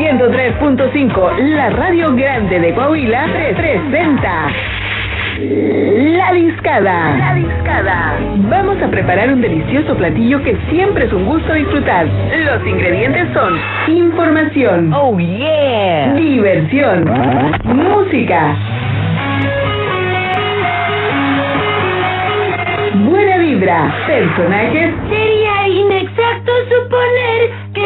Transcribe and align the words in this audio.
103.5, 0.00 1.38
la 1.56 1.68
radio 1.68 2.14
grande 2.16 2.58
de 2.58 2.72
Coahuila, 2.72 3.26
presenta 3.54 4.46
La 5.36 6.32
Discada. 6.32 7.16
La 7.18 7.34
Discada. 7.34 8.14
Vamos 8.48 8.82
a 8.82 8.88
preparar 8.88 9.30
un 9.30 9.42
delicioso 9.42 9.94
platillo 9.94 10.42
que 10.42 10.56
siempre 10.70 11.04
es 11.04 11.12
un 11.12 11.26
gusto 11.26 11.52
disfrutar. 11.52 12.06
Los 12.06 12.66
ingredientes 12.66 13.28
son 13.34 13.58
información. 13.88 14.90
Oh 14.94 15.18
yeah. 15.18 16.14
Diversión. 16.14 17.04
Música. 17.64 18.56
Buena 22.94 23.36
vibra. 23.36 23.94
Personajes. 24.06 24.94
Sería 25.10 25.68
inexacto 25.68 26.52
suponer 26.70 27.29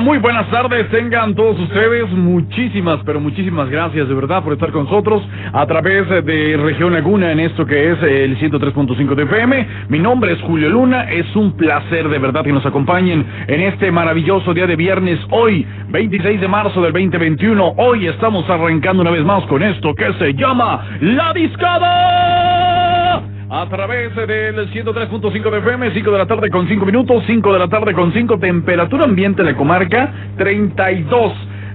Muy 0.00 0.18
buenas 0.18 0.50
tardes, 0.50 0.88
tengan 0.90 1.34
todos 1.34 1.58
ustedes. 1.58 2.10
Muchísimas, 2.10 3.00
pero 3.06 3.20
muchísimas 3.20 3.70
gracias 3.70 4.08
de 4.08 4.14
verdad 4.14 4.42
por 4.42 4.52
estar 4.52 4.70
con 4.70 4.84
nosotros 4.84 5.22
a 5.52 5.66
través 5.66 6.08
de 6.08 6.56
Región 6.62 6.92
Laguna 6.92 7.32
en 7.32 7.40
esto 7.40 7.64
que 7.64 7.92
es 7.92 8.02
el 8.02 8.38
103.5 8.38 9.14
de 9.14 9.22
FM. 9.22 9.68
Mi 9.88 9.98
nombre 9.98 10.32
es 10.32 10.40
Julio 10.42 10.68
Luna, 10.68 11.10
es 11.10 11.34
un 11.36 11.56
placer 11.56 12.08
de 12.08 12.18
verdad 12.18 12.44
que 12.44 12.52
nos 12.52 12.66
acompañen 12.66 13.24
en 13.46 13.60
este 13.62 13.90
maravilloso 13.90 14.52
día 14.52 14.66
de 14.66 14.76
viernes, 14.76 15.18
hoy, 15.30 15.66
26 15.88 16.40
de 16.40 16.48
marzo 16.48 16.82
del 16.82 16.92
2021. 16.92 17.74
Hoy 17.78 18.06
estamos 18.08 18.48
arrancando 18.50 19.02
una 19.02 19.10
vez 19.10 19.24
más 19.24 19.44
con 19.44 19.62
esto 19.62 19.94
que 19.94 20.12
se 20.18 20.34
llama 20.34 20.84
La 21.00 21.32
Discada 21.32 22.43
a 23.50 23.68
través 23.68 24.14
del 24.14 24.70
103.5 24.72 25.50
de 25.50 25.58
FM, 25.58 25.90
5 25.92 26.10
de 26.10 26.18
la 26.18 26.26
tarde 26.26 26.50
con 26.50 26.66
5 26.66 26.86
minutos, 26.86 27.22
5 27.26 27.52
de 27.52 27.58
la 27.58 27.68
tarde 27.68 27.92
con 27.92 28.12
5, 28.12 28.38
temperatura 28.38 29.04
ambiente 29.04 29.42
de 29.42 29.52
la 29.52 29.56
comarca, 29.56 30.12
32. 30.36 31.32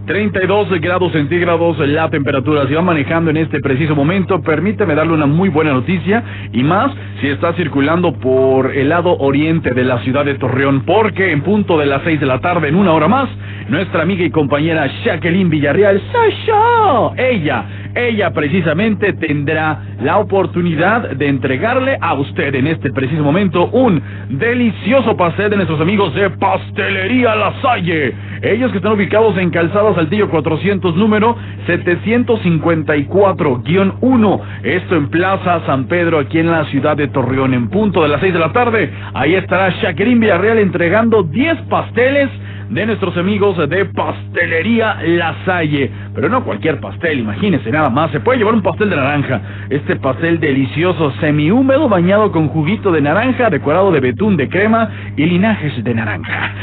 32 0.09 0.81
grados 0.81 1.11
centígrados 1.11 1.77
la 1.87 2.09
temperatura. 2.09 2.65
Si 2.67 2.73
va 2.73 2.81
manejando 2.81 3.29
en 3.29 3.37
este 3.37 3.59
preciso 3.59 3.95
momento, 3.95 4.41
permíteme 4.41 4.95
darle 4.95 5.13
una 5.13 5.27
muy 5.27 5.49
buena 5.49 5.71
noticia 5.71 6.23
y 6.51 6.63
más 6.63 6.91
si 7.21 7.27
está 7.27 7.53
circulando 7.53 8.13
por 8.13 8.75
el 8.75 8.89
lado 8.89 9.15
oriente 9.19 9.71
de 9.71 9.83
la 9.83 9.99
ciudad 9.99 10.25
de 10.25 10.33
Torreón, 10.33 10.81
porque 10.83 11.31
en 11.31 11.41
punto 11.41 11.77
de 11.77 11.85
las 11.85 12.01
6 12.05 12.19
de 12.19 12.25
la 12.25 12.39
tarde, 12.39 12.69
en 12.69 12.75
una 12.75 12.93
hora 12.93 13.07
más, 13.07 13.29
nuestra 13.67 14.01
amiga 14.01 14.25
y 14.25 14.31
compañera 14.31 14.89
Jacqueline 15.05 15.47
Villarreal, 15.47 16.01
Sasha, 16.11 17.13
ella 17.15 17.65
ella 18.07 18.31
precisamente 18.31 19.13
tendrá 19.13 19.81
la 20.01 20.17
oportunidad 20.17 21.11
de 21.11 21.27
entregarle 21.27 21.97
a 21.99 22.13
usted 22.13 22.55
en 22.55 22.67
este 22.67 22.91
preciso 22.91 23.23
momento 23.23 23.67
un 23.67 24.01
delicioso 24.29 25.17
pastel 25.17 25.49
de 25.49 25.57
nuestros 25.57 25.81
amigos 25.81 26.15
de 26.15 26.29
Pastelería 26.29 27.35
La 27.35 27.53
Salle. 27.61 28.15
Ellos 28.41 28.71
que 28.71 28.77
están 28.77 28.93
ubicados 28.93 29.37
en 29.37 29.49
Calzada 29.49 29.93
Saltillo 29.95 30.29
400 30.29 30.95
número 30.95 31.35
754-1. 31.67 34.41
Esto 34.63 34.95
en 34.95 35.09
Plaza 35.09 35.61
San 35.65 35.87
Pedro 35.87 36.19
aquí 36.19 36.39
en 36.39 36.51
la 36.51 36.63
ciudad 36.65 36.95
de 36.95 37.09
Torreón 37.09 37.53
en 37.53 37.67
punto 37.69 38.03
de 38.03 38.09
las 38.09 38.21
6 38.21 38.33
de 38.33 38.39
la 38.39 38.53
tarde. 38.53 38.89
Ahí 39.13 39.35
estará 39.35 39.69
Jacqueline 39.81 40.19
Villarreal 40.19 40.59
entregando 40.59 41.23
10 41.23 41.57
pasteles 41.69 42.29
de 42.69 42.85
nuestros 42.85 43.17
amigos 43.17 43.57
de 43.67 43.85
Pastelería 43.85 44.97
La 45.03 45.35
Salle. 45.43 45.89
Pero 46.13 46.29
no 46.29 46.43
cualquier 46.43 46.79
pastel, 46.79 47.19
imagínese 47.19 47.71
nada 47.71 47.89
más. 47.89 48.11
Se 48.11 48.19
puede 48.19 48.37
llevar 48.37 48.53
un 48.53 48.61
pastel 48.61 48.91
de 48.91 48.95
naranja. 48.95 49.41
Este 49.69 49.95
pastel 49.95 50.39
delicioso, 50.39 51.11
semihúmedo, 51.19 51.89
bañado 51.89 52.31
con 52.31 52.47
juguito 52.49 52.91
de 52.91 53.01
naranja, 53.01 53.49
decorado 53.49 53.91
de 53.91 53.99
betún 53.99 54.37
de 54.37 54.47
crema 54.49 54.89
y 55.17 55.25
linajes 55.25 55.83
de 55.83 55.93
naranja. 55.95 56.53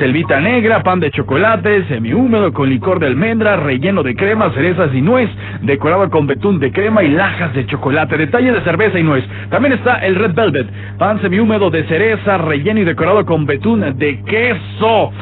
Selvita 0.00 0.40
negra, 0.40 0.82
pan 0.82 0.98
de 0.98 1.10
chocolate, 1.12 1.84
semihúmedo 1.84 2.52
con 2.52 2.68
licor 2.68 2.98
de 2.98 3.06
almendra, 3.06 3.56
relleno 3.56 4.02
de 4.02 4.16
crema, 4.16 4.50
cerezas 4.50 4.92
y 4.92 5.00
nuez, 5.00 5.30
decorado 5.60 6.10
con 6.10 6.26
betún 6.26 6.58
de 6.58 6.72
crema 6.72 7.04
y 7.04 7.10
lajas 7.10 7.54
de 7.54 7.66
chocolate, 7.66 8.16
detalle 8.16 8.52
de 8.52 8.60
cerveza 8.62 8.98
y 8.98 9.04
nuez. 9.04 9.24
También 9.50 9.74
está 9.74 9.96
el 10.04 10.16
Red 10.16 10.34
Velvet, 10.34 10.66
pan 10.98 11.20
semihúmedo 11.20 11.70
de 11.70 11.84
cereza, 11.84 12.38
relleno 12.38 12.80
y 12.80 12.84
decorado 12.84 13.24
con 13.24 13.46
betún 13.46 13.96
de 13.96 14.20
queso 14.22 15.12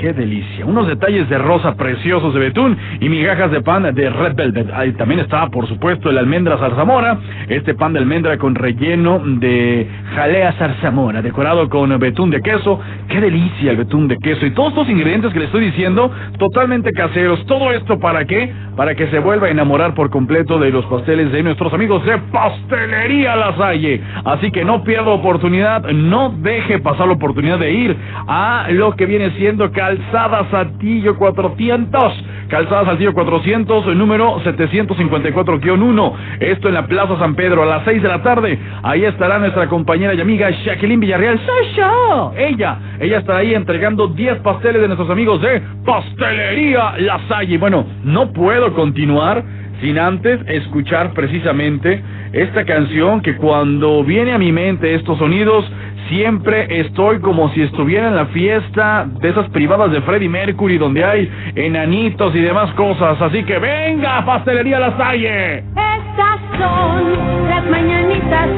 qué 0.00 0.14
delicia. 0.14 0.64
Unos 0.64 0.88
detalles 0.88 1.28
de 1.28 1.36
rosa 1.36 1.74
preciosos 1.74 2.32
de 2.32 2.40
betún 2.40 2.76
y 3.00 3.08
migajas 3.10 3.50
de 3.50 3.60
pan 3.60 3.94
de 3.94 4.08
red 4.08 4.34
velvet. 4.34 4.70
Ahí 4.72 4.92
también 4.92 5.20
está, 5.20 5.46
por 5.48 5.68
supuesto, 5.68 6.08
el 6.08 6.16
almendra 6.16 6.56
zarzamora. 6.56 7.18
Este 7.48 7.74
pan 7.74 7.92
de 7.92 7.98
almendra 7.98 8.38
con 8.38 8.54
relleno 8.54 9.20
de 9.22 9.86
jalea 10.14 10.52
zarzamora, 10.54 11.20
decorado 11.20 11.68
con 11.68 11.96
betún 11.98 12.30
de 12.30 12.40
queso. 12.40 12.80
Qué 13.08 13.20
delicia 13.20 13.72
el 13.72 13.76
betún 13.76 14.08
de 14.08 14.16
queso. 14.16 14.46
Y 14.46 14.52
todos 14.52 14.70
estos 14.70 14.88
ingredientes 14.88 15.34
que 15.34 15.38
le 15.38 15.44
estoy 15.44 15.66
diciendo, 15.66 16.10
totalmente 16.38 16.92
caseros. 16.92 17.44
Todo 17.44 17.70
esto 17.70 18.00
para 18.00 18.24
qué? 18.24 18.50
Para 18.76 18.94
que 18.94 19.06
se 19.08 19.18
vuelva 19.18 19.48
a 19.48 19.50
enamorar 19.50 19.92
por 19.92 20.08
completo 20.08 20.58
de 20.58 20.70
los 20.70 20.86
pasteles 20.86 21.30
de 21.30 21.42
nuestros 21.42 21.74
amigos 21.74 22.06
de 22.06 22.16
Pastelería 22.32 23.36
La 23.36 23.54
Salle. 23.54 24.00
Así 24.24 24.50
que 24.50 24.64
no 24.64 24.82
pierda 24.82 25.10
oportunidad, 25.10 25.82
no 25.90 26.30
deje 26.38 26.78
pasar 26.78 27.06
la 27.06 27.12
oportunidad 27.12 27.58
de 27.58 27.70
ir 27.70 27.96
a 28.26 28.68
lo 28.70 28.96
que 28.96 29.04
viene 29.04 29.30
siendo 29.32 29.70
Calzada 29.90 30.46
Saltillo 30.52 31.16
400. 31.16 32.24
Calzada 32.46 32.84
Saltillo 32.84 33.12
400, 33.12 33.96
número 33.96 34.40
754-1. 34.44 36.12
Esto 36.38 36.68
en 36.68 36.74
la 36.74 36.86
Plaza 36.86 37.18
San 37.18 37.34
Pedro 37.34 37.64
a 37.64 37.66
las 37.66 37.84
6 37.84 38.00
de 38.00 38.08
la 38.08 38.22
tarde. 38.22 38.56
Ahí 38.84 39.04
estará 39.04 39.40
nuestra 39.40 39.68
compañera 39.68 40.14
y 40.14 40.20
amiga 40.20 40.48
Jacqueline 40.48 41.00
Villarreal. 41.00 41.40
¡Sasha! 41.40 42.30
Ella, 42.36 42.78
ella 43.00 43.18
estará 43.18 43.40
ahí 43.40 43.52
entregando 43.52 44.06
10 44.06 44.38
pasteles 44.38 44.80
de 44.80 44.86
nuestros 44.86 45.10
amigos 45.10 45.42
de 45.42 45.60
Pastelería 45.84 46.94
La 46.98 47.18
Salle. 47.26 47.58
Bueno, 47.58 47.84
no 48.04 48.32
puedo 48.32 48.72
continuar 48.74 49.42
sin 49.80 49.98
antes 49.98 50.40
escuchar 50.46 51.12
precisamente 51.12 52.02
esta 52.32 52.64
canción 52.64 53.20
que 53.20 53.36
cuando 53.36 54.04
viene 54.04 54.32
a 54.32 54.38
mi 54.38 54.52
mente 54.52 54.94
estos 54.94 55.18
sonidos 55.18 55.64
siempre 56.08 56.80
estoy 56.80 57.20
como 57.20 57.48
si 57.54 57.62
estuviera 57.62 58.08
en 58.08 58.16
la 58.16 58.26
fiesta 58.26 59.06
de 59.20 59.28
esas 59.30 59.48
privadas 59.50 59.92
de 59.92 60.02
Freddie 60.02 60.28
Mercury 60.28 60.76
donde 60.76 61.04
hay 61.04 61.30
enanitos 61.54 62.34
y 62.34 62.40
demás 62.40 62.72
cosas. 62.74 63.20
Así 63.22 63.44
que 63.44 63.58
venga, 63.58 64.24
pastelería 64.26 64.80
La 64.80 64.96
Salle. 64.96 65.58
Estas 65.58 66.40
son 66.58 67.48
las 67.48 67.64
mañanitas 67.66 68.48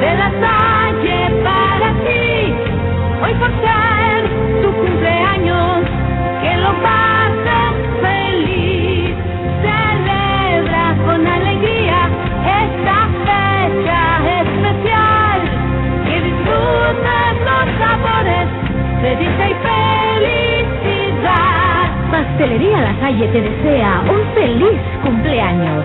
de 0.00 0.14
la 0.16 0.30
Salle 0.40 1.30
para 1.44 1.92
ti. 2.04 2.52
Hoy 3.22 3.34
por 3.34 3.91
disfrutes 16.92 17.36
los 17.44 17.64
sabores 17.78 18.48
de 19.02 19.10
dicha 19.16 19.48
y 19.48 19.54
felicidad. 20.82 21.84
Pastelería 22.10 22.80
La 22.80 23.00
Salle 23.00 23.28
te 23.28 23.40
desea 23.40 24.02
un 24.08 24.34
feliz 24.34 24.80
cumpleaños. 25.02 25.84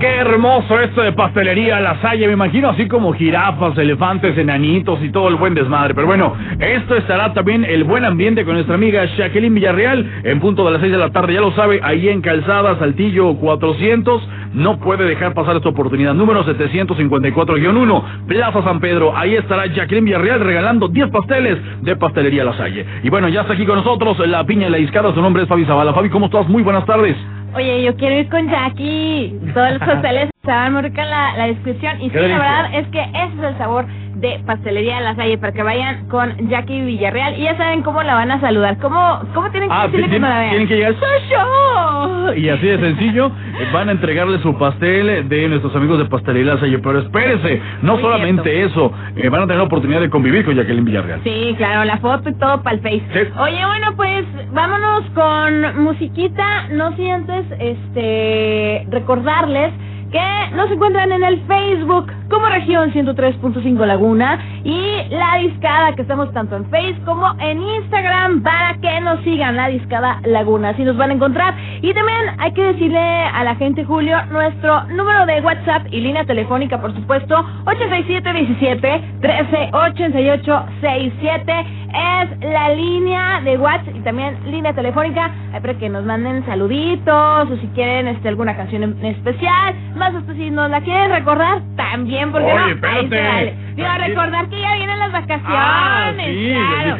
Qué 0.00 0.06
hermoso 0.06 0.80
esto 0.80 1.02
de 1.02 1.12
pastelería 1.12 1.78
La 1.78 2.00
Salle, 2.00 2.26
me 2.26 2.32
imagino 2.32 2.70
así 2.70 2.88
como 2.88 3.12
jirafas, 3.12 3.76
elefantes, 3.76 4.38
enanitos 4.38 4.98
y 5.02 5.10
todo 5.10 5.28
el 5.28 5.34
buen 5.34 5.54
desmadre. 5.54 5.94
Pero 5.94 6.06
bueno, 6.06 6.34
esto 6.58 6.96
estará 6.96 7.34
también 7.34 7.66
el 7.66 7.84
buen 7.84 8.06
ambiente 8.06 8.46
con 8.46 8.54
nuestra 8.54 8.76
amiga 8.76 9.04
Jacqueline 9.04 9.52
Villarreal 9.52 10.22
en 10.24 10.40
punto 10.40 10.64
de 10.64 10.70
las 10.70 10.80
6 10.80 10.92
de 10.92 10.98
la 10.98 11.10
tarde, 11.10 11.34
ya 11.34 11.42
lo 11.42 11.52
sabe, 11.52 11.80
ahí 11.82 12.08
en 12.08 12.22
Calzada 12.22 12.78
Saltillo 12.78 13.34
400. 13.34 14.26
No 14.54 14.80
puede 14.80 15.04
dejar 15.04 15.34
pasar 15.34 15.56
esta 15.56 15.68
oportunidad. 15.68 16.14
Número 16.14 16.46
754-1, 16.46 18.02
Plaza 18.26 18.62
San 18.62 18.80
Pedro. 18.80 19.14
Ahí 19.14 19.34
estará 19.34 19.66
Jacqueline 19.66 20.06
Villarreal 20.06 20.40
regalando 20.40 20.88
10 20.88 21.10
pasteles 21.10 21.58
de 21.82 21.94
Pastelería 21.96 22.42
La 22.44 22.56
Salle. 22.56 22.86
Y 23.02 23.10
bueno, 23.10 23.28
ya 23.28 23.42
está 23.42 23.52
aquí 23.52 23.66
con 23.66 23.76
nosotros 23.76 24.18
la 24.26 24.44
piña 24.44 24.68
y 24.68 24.70
la 24.70 24.78
discada. 24.78 25.12
Su 25.12 25.20
nombre 25.20 25.42
es 25.42 25.48
Fabi 25.48 25.66
Zavala. 25.66 25.92
Fabi, 25.92 26.08
¿cómo 26.08 26.26
estás? 26.26 26.48
Muy 26.48 26.62
buenas 26.62 26.86
tardes. 26.86 27.16
Oye, 27.54 27.82
yo 27.82 27.96
quiero 27.96 28.16
ir 28.20 28.28
con 28.28 28.48
Jackie. 28.48 29.38
Todos 29.54 29.72
los 29.72 29.78
pasteles 29.86 30.30
estaban 30.42 30.72
muy 30.72 30.82
ricos 30.82 31.00
en 31.00 31.10
la, 31.10 31.36
la 31.36 31.46
descripción. 31.46 32.00
Y 32.00 32.10
sí, 32.10 32.16
la 32.16 32.38
verdad 32.38 32.74
es 32.74 32.86
que 32.88 33.00
ese 33.00 33.34
es 33.38 33.42
el 33.42 33.58
sabor 33.58 33.86
de 34.20 34.40
Pastelería 34.46 34.96
de 34.96 35.02
la 35.02 35.14
Salle 35.16 35.38
para 35.38 35.52
que 35.52 35.62
vayan 35.62 36.06
con 36.08 36.48
Jackie 36.48 36.82
Villarreal. 36.82 37.38
Y 37.38 37.42
ya 37.44 37.56
saben 37.56 37.82
cómo 37.82 38.02
la 38.02 38.14
van 38.14 38.30
a 38.30 38.40
saludar. 38.40 38.78
¿Cómo, 38.78 39.20
cómo 39.34 39.50
tienen 39.50 39.68
que 39.68 39.74
Ah, 39.74 39.86
decirle 39.86 40.08
cuando 40.08 40.28
la 40.28 40.38
vean? 40.38 40.50
tienen 40.50 40.68
que 40.68 40.76
llegar 40.76 40.94
¡Sasha! 40.94 42.36
y 42.36 42.48
así 42.48 42.66
de 42.66 42.78
sencillo 42.78 43.26
eh, 43.26 43.68
van 43.72 43.88
a 43.88 43.92
entregarle 43.92 44.38
su 44.40 44.56
pastel 44.56 45.28
de 45.28 45.48
nuestros 45.48 45.74
amigos 45.74 45.98
de 45.98 46.04
Pastelería 46.06 46.54
La 46.54 46.60
Salle. 46.60 46.78
Pero 46.78 46.98
espérese, 47.00 47.60
no 47.82 47.94
Muy 47.94 48.02
solamente 48.02 48.62
eso, 48.62 48.92
eh, 49.16 49.28
van 49.28 49.42
a 49.42 49.44
tener 49.46 49.58
la 49.58 49.64
oportunidad 49.64 50.00
de 50.00 50.10
convivir 50.10 50.44
con 50.44 50.54
Jacqueline 50.54 50.84
Villarreal. 50.84 51.20
Sí, 51.24 51.54
claro, 51.56 51.84
la 51.84 51.98
foto 51.98 52.28
y 52.28 52.34
todo 52.34 52.62
para 52.62 52.76
el 52.76 52.82
Face. 52.82 53.02
Sí. 53.12 53.20
Oye, 53.38 53.64
bueno, 53.66 53.92
pues 53.96 54.24
vámonos 54.52 55.02
con 55.14 55.82
musiquita. 55.84 56.68
No 56.70 56.94
sin 56.96 57.10
antes 57.10 57.44
este, 57.58 58.86
recordarles 58.90 59.72
que 60.10 60.50
nos 60.54 60.70
encuentran 60.70 61.10
en 61.12 61.24
el 61.24 61.40
Facebook 61.46 62.12
como 62.28 62.46
región 62.48 62.92
103.5 62.92 63.86
Laguna 63.86 64.38
y 64.64 65.02
La 65.10 65.36
Discada, 65.38 65.94
que 65.94 66.02
estamos 66.02 66.32
tanto 66.32 66.56
en 66.56 66.64
Face 66.66 66.96
como 67.04 67.32
en 67.40 67.62
Instagram 67.62 68.42
para 68.42 68.74
que 68.80 69.00
nos 69.00 69.20
sigan 69.20 69.54
La 69.56 69.68
Discada 69.68 70.20
Laguna. 70.24 70.70
Así 70.70 70.82
nos 70.84 70.96
van 70.96 71.10
a 71.10 71.14
encontrar. 71.14 71.54
Y 71.82 71.92
también 71.92 72.20
hay 72.38 72.52
que 72.52 72.62
decirle 72.62 72.98
a 72.98 73.44
la 73.44 73.54
gente, 73.56 73.84
Julio, 73.84 74.16
nuestro 74.30 74.84
número 74.84 75.26
de 75.26 75.40
WhatsApp 75.40 75.86
y 75.90 76.00
línea 76.00 76.24
telefónica, 76.24 76.80
por 76.80 76.94
supuesto, 76.94 77.34
8717 77.66 79.02
138867 79.20 81.80
es 81.90 82.38
la 82.40 82.74
línea 82.74 83.40
de 83.42 83.58
WhatsApp 83.58 83.96
y 83.96 84.00
también 84.00 84.38
línea 84.50 84.72
telefónica 84.72 85.30
para 85.52 85.74
que 85.74 85.88
nos 85.88 86.04
manden 86.04 86.44
saluditos 86.46 87.50
o 87.50 87.56
si 87.60 87.66
quieren 87.68 88.08
este 88.08 88.28
alguna 88.28 88.56
canción 88.56 88.82
en 88.84 89.04
especial, 89.04 89.74
más 90.00 90.14
hasta 90.14 90.34
si 90.34 90.50
nos 90.50 90.68
la 90.70 90.80
quieren 90.80 91.10
recordar 91.12 91.60
también 91.76 92.32
porque 92.32 92.46
Oye, 92.46 92.54
no, 92.56 92.64
ahí 92.64 92.70
espérate. 92.72 93.08
se 93.16 93.22
vale. 93.28 93.54
Digo, 93.76 93.88
recordar 93.98 94.48
que 94.48 94.60
ya 94.60 94.74
vienen 94.74 94.98
las 94.98 95.12
vacaciones, 95.12 95.46
Ah, 95.46 96.12
sí, 96.16 96.48
yo 96.52 96.60
claro. 96.60 96.96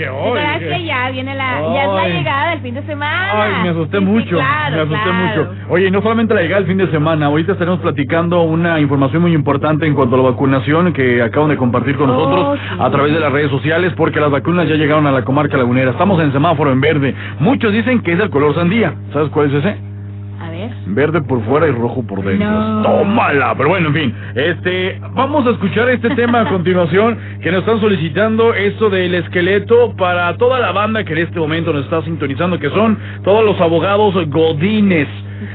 dije, 0.54 0.68
que 0.68 0.84
ya 0.84 1.10
viene 1.10 1.34
la 1.34 1.60
ya 1.74 1.84
es 1.84 1.92
la 1.94 2.08
llegada 2.08 2.50
del 2.50 2.60
fin 2.60 2.74
de 2.74 2.82
semana. 2.82 3.28
Ay, 3.32 3.52
me 3.64 3.68
asusté 3.70 3.98
Sí, 3.98 4.04
sí, 4.04 4.10
mucho, 4.10 4.36
claro, 4.36 4.76
me 4.76 4.82
asusté 4.82 5.10
claro. 5.10 5.14
mucho. 5.52 5.54
Oye, 5.70 5.86
y 5.88 5.90
no 5.90 6.02
solamente 6.02 6.34
la 6.34 6.42
llegada 6.42 6.60
el 6.60 6.66
fin 6.66 6.78
de 6.78 6.90
semana, 6.90 7.26
ahorita 7.26 7.52
estaremos 7.52 7.80
platicando 7.80 8.42
una 8.42 8.78
información 8.80 9.22
muy 9.22 9.32
importante 9.34 9.86
en 9.86 9.94
cuanto 9.94 10.14
a 10.16 10.18
la 10.22 10.30
vacunación 10.30 10.92
que 10.92 11.22
acaban 11.22 11.48
de 11.50 11.56
compartir 11.56 11.96
con 11.96 12.08
Oh, 12.10 12.12
nosotros 12.14 12.58
sí. 12.62 12.76
a 12.80 12.90
través 12.90 13.12
de 13.14 13.20
las 13.20 13.32
redes 13.32 13.50
sociales, 13.50 13.92
porque 13.96 14.20
las 14.20 14.30
vacunas 14.30 14.68
ya 14.68 14.76
llegaron 14.76 15.06
a 15.06 15.12
la 15.12 15.22
comarca 15.24 15.56
lagunera. 15.56 15.90
Estamos 15.90 16.22
en 16.22 16.32
semáforo 16.32 16.70
en 16.72 16.80
verde. 16.80 17.14
Muchos 17.40 17.72
dicen 17.72 18.00
que 18.02 18.12
es 18.12 18.20
el 18.20 18.30
color 18.30 18.54
sandía. 18.54 18.94
¿Sabes 19.12 19.28
cuál 19.30 19.48
es 19.48 19.64
ese? 19.64 19.89
A 20.40 20.50
ver. 20.50 20.70
Verde 20.86 21.20
por 21.22 21.44
fuera 21.44 21.68
y 21.68 21.70
rojo 21.70 22.02
por 22.02 22.24
dentro. 22.24 22.48
No. 22.48 22.82
Tómala. 22.82 23.54
Pero 23.56 23.68
bueno, 23.68 23.88
en 23.88 23.94
fin. 23.94 24.14
Este, 24.34 24.98
vamos 25.12 25.46
a 25.46 25.50
escuchar 25.50 25.88
este 25.90 26.10
tema 26.16 26.40
a 26.40 26.48
continuación 26.48 27.18
que 27.42 27.52
nos 27.52 27.60
están 27.60 27.80
solicitando 27.80 28.54
esto 28.54 28.88
del 28.88 29.14
esqueleto 29.14 29.94
para 29.96 30.36
toda 30.38 30.58
la 30.58 30.72
banda 30.72 31.04
que 31.04 31.12
en 31.12 31.18
este 31.18 31.38
momento 31.38 31.72
nos 31.72 31.84
está 31.84 32.02
sintonizando, 32.02 32.58
que 32.58 32.70
son 32.70 32.98
todos 33.22 33.44
los 33.44 33.60
abogados 33.60 34.14
godines. 34.30 35.08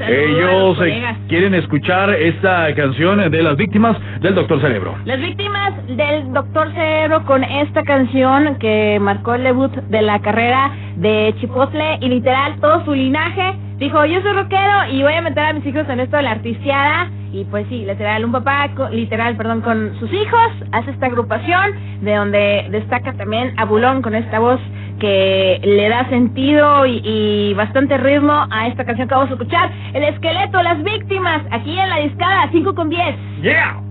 Ellos 0.08 0.78
eh, 0.82 1.16
quieren 1.28 1.54
escuchar 1.54 2.10
esta 2.10 2.74
canción 2.74 3.30
de 3.30 3.42
las 3.42 3.56
víctimas 3.56 3.96
del 4.20 4.34
Doctor 4.34 4.60
Cerebro. 4.60 4.96
Las 5.04 5.20
víctimas 5.20 5.74
del 5.86 6.32
Doctor 6.32 6.72
Cerebro 6.72 7.24
con 7.24 7.44
esta 7.44 7.82
canción 7.84 8.56
que 8.56 8.98
marcó 9.00 9.34
el 9.34 9.44
debut 9.44 9.72
de 9.72 10.02
la 10.02 10.18
carrera 10.20 10.72
de 10.96 11.34
Chipotle 11.38 11.98
y 12.00 12.08
literal 12.08 12.56
todo 12.60 12.84
su 12.84 12.94
linaje. 12.94 13.54
Dijo, 13.78 14.04
yo 14.06 14.20
soy 14.22 14.32
rockero 14.32 14.90
y 14.90 15.02
voy 15.02 15.12
a 15.12 15.22
meter 15.22 15.44
a 15.44 15.52
mis 15.52 15.64
hijos 15.66 15.88
en 15.88 16.00
esto 16.00 16.16
de 16.16 16.22
la 16.22 16.30
artisteada. 16.32 17.10
Y 17.32 17.44
pues 17.44 17.66
sí, 17.68 17.84
literal, 17.84 18.24
un 18.24 18.32
papá, 18.32 18.70
literal, 18.90 19.36
perdón, 19.36 19.60
con 19.60 19.94
sus 20.00 20.10
hijos, 20.12 20.50
hace 20.72 20.90
esta 20.90 21.06
agrupación 21.06 22.00
de 22.00 22.14
donde 22.14 22.66
destaca 22.70 23.12
también 23.12 23.52
a 23.58 23.66
Bulón 23.66 24.00
con 24.00 24.14
esta 24.14 24.38
voz 24.38 24.60
que 24.98 25.60
le 25.62 25.88
da 25.88 26.08
sentido 26.08 26.86
y, 26.86 27.00
y 27.04 27.54
bastante 27.54 27.96
ritmo 27.98 28.46
a 28.50 28.68
esta 28.68 28.84
canción 28.84 29.08
que 29.08 29.14
vamos 29.14 29.30
a 29.30 29.34
escuchar. 29.34 29.70
El 29.94 30.04
esqueleto, 30.04 30.62
las 30.62 30.82
víctimas, 30.82 31.42
aquí 31.50 31.78
en 31.78 31.88
la 31.88 31.98
discada 31.98 32.48
5 32.52 32.74
con 32.74 32.88
10. 32.88 33.16
Yeah. 33.42 33.85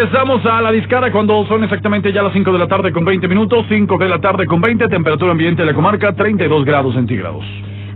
Regresamos 0.00 0.46
a 0.46 0.62
la 0.62 0.72
discara 0.72 1.12
cuando 1.12 1.44
son 1.44 1.62
exactamente 1.62 2.10
ya 2.10 2.22
las 2.22 2.32
5 2.32 2.50
de 2.50 2.58
la 2.58 2.66
tarde 2.66 2.90
con 2.90 3.04
20 3.04 3.28
minutos, 3.28 3.66
5 3.68 3.98
de 3.98 4.08
la 4.08 4.18
tarde 4.18 4.46
con 4.46 4.58
20, 4.58 4.88
temperatura 4.88 5.32
ambiente 5.32 5.60
de 5.60 5.66
la 5.66 5.74
comarca 5.74 6.14
32 6.14 6.64
grados 6.64 6.94
centígrados. 6.94 7.44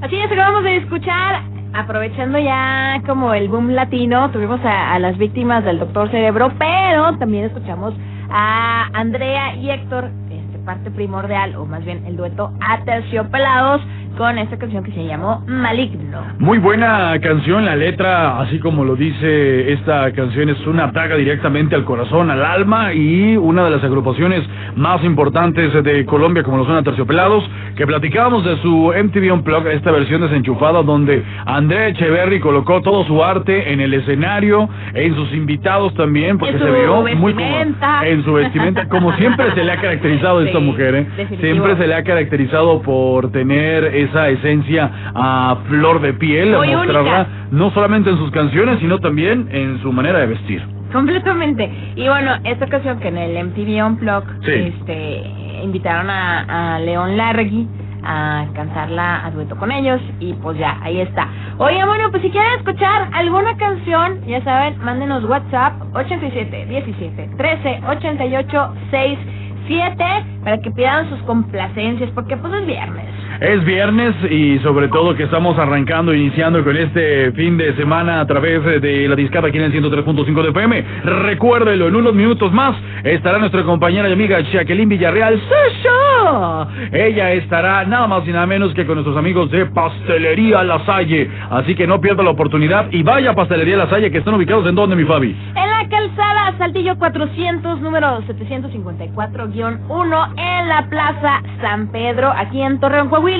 Así 0.02 0.14
es, 0.16 0.30
acabamos 0.30 0.64
de 0.64 0.76
escuchar, 0.76 1.40
aprovechando 1.72 2.38
ya 2.38 3.00
como 3.06 3.32
el 3.32 3.48
boom 3.48 3.70
latino, 3.70 4.30
tuvimos 4.32 4.60
a, 4.64 4.98
las 4.98 5.16
víctimas 5.16 5.64
del 5.64 5.78
Doctor 5.78 6.10
Cerebro, 6.10 6.52
pero 6.58 7.16
también 7.16 7.44
escuchamos 7.44 7.94
a 8.28 8.90
Andrea 8.92 9.56
y 9.56 9.70
Héctor, 9.70 10.10
este 10.28 10.58
parte 10.58 10.90
primordial, 10.90 11.56
o 11.56 11.64
más 11.64 11.86
bien 11.86 12.04
el 12.04 12.18
dueto 12.18 12.52
Aterciopelados, 12.60 13.80
con 14.16 14.38
esta 14.38 14.56
canción 14.58 14.84
que 14.84 14.92
se 14.92 15.04
llamó 15.04 15.42
Maligno. 15.46 16.22
Muy 16.38 16.58
buena 16.58 17.18
canción, 17.20 17.64
la 17.64 17.76
letra, 17.76 18.40
así 18.40 18.58
como 18.58 18.84
lo 18.84 18.96
dice 18.96 19.72
esta 19.72 20.12
canción, 20.12 20.48
es 20.48 20.66
una 20.66 20.88
daga 20.88 21.16
directamente 21.16 21.74
al 21.74 21.84
corazón, 21.84 22.30
al 22.30 22.44
alma 22.44 22.92
y 22.92 23.36
una 23.36 23.64
de 23.64 23.70
las 23.70 23.84
agrupaciones 23.84 24.42
más 24.76 25.02
importantes 25.04 25.72
de 25.84 26.04
Colombia, 26.06 26.42
como 26.42 26.58
lo 26.58 26.66
son 26.66 26.76
Aterciopelados, 26.76 27.44
que 27.76 27.86
platicábamos 27.86 28.44
de 28.44 28.56
su 28.58 28.92
MTV 28.92 29.32
Unplugged, 29.32 29.72
esta 29.72 29.90
versión 29.90 30.20
desenchufada 30.20 30.82
donde 30.82 31.22
Andrea 31.46 31.88
Echeverry 31.88 32.40
colocó 32.40 32.80
todo 32.82 33.04
su 33.04 33.22
arte 33.22 33.72
en 33.72 33.80
el 33.80 33.94
escenario, 33.94 34.68
en 34.94 35.14
sus 35.14 35.32
invitados 35.32 35.94
también, 35.94 36.38
porque 36.38 36.58
se 36.58 36.70
vio 36.70 37.02
muy 37.16 37.34
como, 37.34 38.04
en 38.04 38.24
su 38.24 38.32
vestimenta, 38.32 38.88
como 38.88 39.12
siempre 39.16 39.52
se 39.54 39.64
le 39.64 39.72
ha 39.72 39.80
caracterizado 39.80 40.38
a 40.40 40.44
esta 40.44 40.58
Sí, 40.58 40.64
mujer, 40.64 40.94
¿eh? 40.94 41.06
siempre 41.40 41.76
se 41.76 41.86
le 41.86 41.94
ha 41.94 42.04
caracterizado 42.04 42.80
por 42.82 43.30
tener 43.32 43.84
esa 44.04 44.28
esencia 44.28 44.90
a 45.14 45.56
flor 45.68 46.00
de 46.00 46.14
piel, 46.14 46.52
mostrarla 46.52 47.00
única. 47.00 47.26
no 47.50 47.70
solamente 47.72 48.10
en 48.10 48.16
sus 48.18 48.30
canciones, 48.30 48.78
sino 48.80 48.98
también 48.98 49.48
en 49.50 49.80
su 49.82 49.92
manera 49.92 50.18
de 50.20 50.26
vestir. 50.26 50.62
Completamente. 50.92 51.68
Y 51.96 52.06
bueno, 52.08 52.32
esta 52.44 52.66
ocasión 52.66 53.00
que 53.00 53.08
en 53.08 53.18
el 53.18 53.46
MTV 53.46 53.84
Unplugged 53.84 54.42
Sí. 54.44 54.72
este, 54.78 55.22
invitaron 55.64 56.08
a, 56.08 56.74
a 56.76 56.78
León 56.78 57.16
Largui 57.16 57.68
a 58.06 58.44
cantarla 58.54 59.24
a 59.26 59.30
dueto 59.30 59.56
con 59.56 59.72
ellos 59.72 60.00
y 60.20 60.34
pues 60.34 60.58
ya, 60.58 60.78
ahí 60.82 61.00
está. 61.00 61.26
Oye, 61.58 61.84
bueno, 61.86 62.10
pues 62.10 62.22
si 62.22 62.30
quieren 62.30 62.52
escuchar 62.58 63.08
alguna 63.12 63.56
canción, 63.56 64.20
ya 64.26 64.42
saben, 64.44 64.76
mándenos 64.84 65.24
WhatsApp 65.24 65.72
87 65.94 66.66
17 66.68 67.30
13 67.38 67.80
88 67.88 68.74
67 68.90 70.04
para 70.44 70.58
que 70.60 70.70
pidan 70.72 71.08
sus 71.08 71.18
complacencias, 71.22 72.10
porque 72.10 72.36
pues 72.36 72.52
es 72.52 72.66
viernes. 72.66 73.06
Es 73.44 73.62
viernes 73.62 74.14
y 74.30 74.58
sobre 74.60 74.88
todo 74.88 75.14
que 75.14 75.24
estamos 75.24 75.58
arrancando, 75.58 76.14
iniciando 76.14 76.64
con 76.64 76.78
este 76.78 77.30
fin 77.32 77.58
de 77.58 77.76
semana 77.76 78.22
a 78.22 78.26
través 78.26 78.64
de 78.80 79.06
la 79.06 79.14
discada 79.14 79.48
aquí 79.48 79.58
en 79.58 79.64
el 79.64 79.72
103.5 79.74 80.42
de 80.42 80.48
FM. 80.48 80.84
Recuérdelo, 81.26 81.88
en 81.88 81.94
unos 81.94 82.14
minutos 82.14 82.50
más 82.54 82.74
estará 83.02 83.36
nuestra 83.36 83.62
compañera 83.62 84.08
y 84.08 84.14
amiga 84.14 84.40
Jacqueline 84.40 84.88
Villarreal. 84.88 85.38
¡Sasha! 85.42 86.68
Ella 86.90 87.32
estará 87.32 87.84
nada 87.84 88.06
más 88.06 88.26
y 88.26 88.32
nada 88.32 88.46
menos 88.46 88.72
que 88.72 88.86
con 88.86 88.94
nuestros 88.94 89.18
amigos 89.18 89.50
de 89.50 89.66
Pastelería 89.66 90.64
La 90.64 90.82
Salle. 90.86 91.30
Así 91.50 91.74
que 91.74 91.86
no 91.86 92.00
pierda 92.00 92.22
la 92.22 92.30
oportunidad 92.30 92.90
y 92.92 93.02
vaya 93.02 93.32
a 93.32 93.34
Pastelería 93.34 93.76
La 93.76 93.90
Salle 93.90 94.10
que 94.10 94.18
están 94.18 94.32
ubicados 94.32 94.66
en 94.66 94.74
donde, 94.74 94.96
mi 94.96 95.04
Fabi. 95.04 95.36
En 95.54 95.70
la 95.70 95.86
calzada 95.90 96.56
Saltillo 96.56 96.96
400, 96.96 97.78
número 97.82 98.22
754-1, 98.22 100.28
en 100.38 100.68
la 100.68 100.86
Plaza 100.88 101.42
San 101.60 101.88
Pedro, 101.88 102.32
aquí 102.34 102.62
en 102.62 102.80
Torreón, 102.80 103.10
Coahuila. 103.10 103.33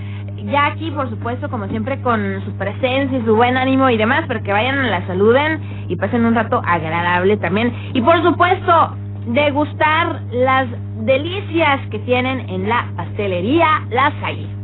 Jackie, 0.45 0.91
por 0.91 1.09
supuesto, 1.09 1.49
como 1.49 1.69
siempre, 1.69 2.01
con 2.01 2.43
su 2.45 2.53
presencia 2.57 3.19
y 3.19 3.25
su 3.25 3.37
buen 3.37 3.57
ánimo 3.57 3.89
y 3.91 3.97
demás, 3.97 4.25
pero 4.27 4.43
que 4.43 4.53
vayan, 4.53 4.91
la 4.91 5.07
saluden 5.07 5.61
y 5.89 5.97
pasen 5.97 6.25
un 6.25 6.35
rato 6.35 6.61
agradable 6.65 7.37
también. 7.37 7.73
Y 7.93 8.01
por 8.01 8.21
supuesto, 8.23 8.97
degustar 9.27 10.21
las 10.33 10.67
delicias 11.05 11.81
que 11.91 11.99
tienen 12.01 12.49
en 12.49 12.69
la 12.69 12.87
pastelería 12.97 13.83
La 13.91 14.13
Salle. 14.21 14.60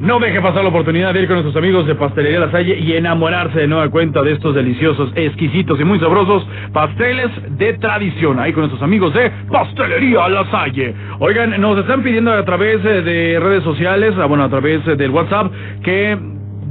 No 0.00 0.18
deje 0.18 0.40
pasar 0.40 0.62
la 0.64 0.70
oportunidad 0.70 1.14
de 1.14 1.20
ir 1.20 1.26
con 1.28 1.36
nuestros 1.36 1.56
amigos 1.56 1.86
de 1.86 1.94
Pastelería 1.94 2.40
La 2.40 2.50
Salle 2.50 2.76
y 2.76 2.92
enamorarse 2.94 3.60
de 3.60 3.68
nueva 3.68 3.88
cuenta 3.88 4.22
de 4.22 4.32
estos 4.32 4.54
deliciosos, 4.54 5.12
exquisitos 5.14 5.78
y 5.78 5.84
muy 5.84 6.00
sabrosos 6.00 6.44
pasteles 6.72 7.30
de 7.50 7.74
tradición. 7.74 8.40
Ahí 8.40 8.52
con 8.52 8.62
nuestros 8.62 8.82
amigos 8.82 9.14
de 9.14 9.30
Pastelería 9.50 10.28
La 10.28 10.50
Salle. 10.50 10.94
Oigan, 11.20 11.60
nos 11.60 11.78
están 11.78 12.02
pidiendo 12.02 12.32
a 12.32 12.44
través 12.44 12.84
eh, 12.84 13.02
de 13.02 13.38
redes 13.38 13.62
sociales, 13.62 14.14
ah, 14.18 14.26
bueno, 14.26 14.44
a 14.44 14.48
través 14.48 14.86
eh, 14.88 14.96
del 14.96 15.10
WhatsApp, 15.10 15.52
que 15.84 16.18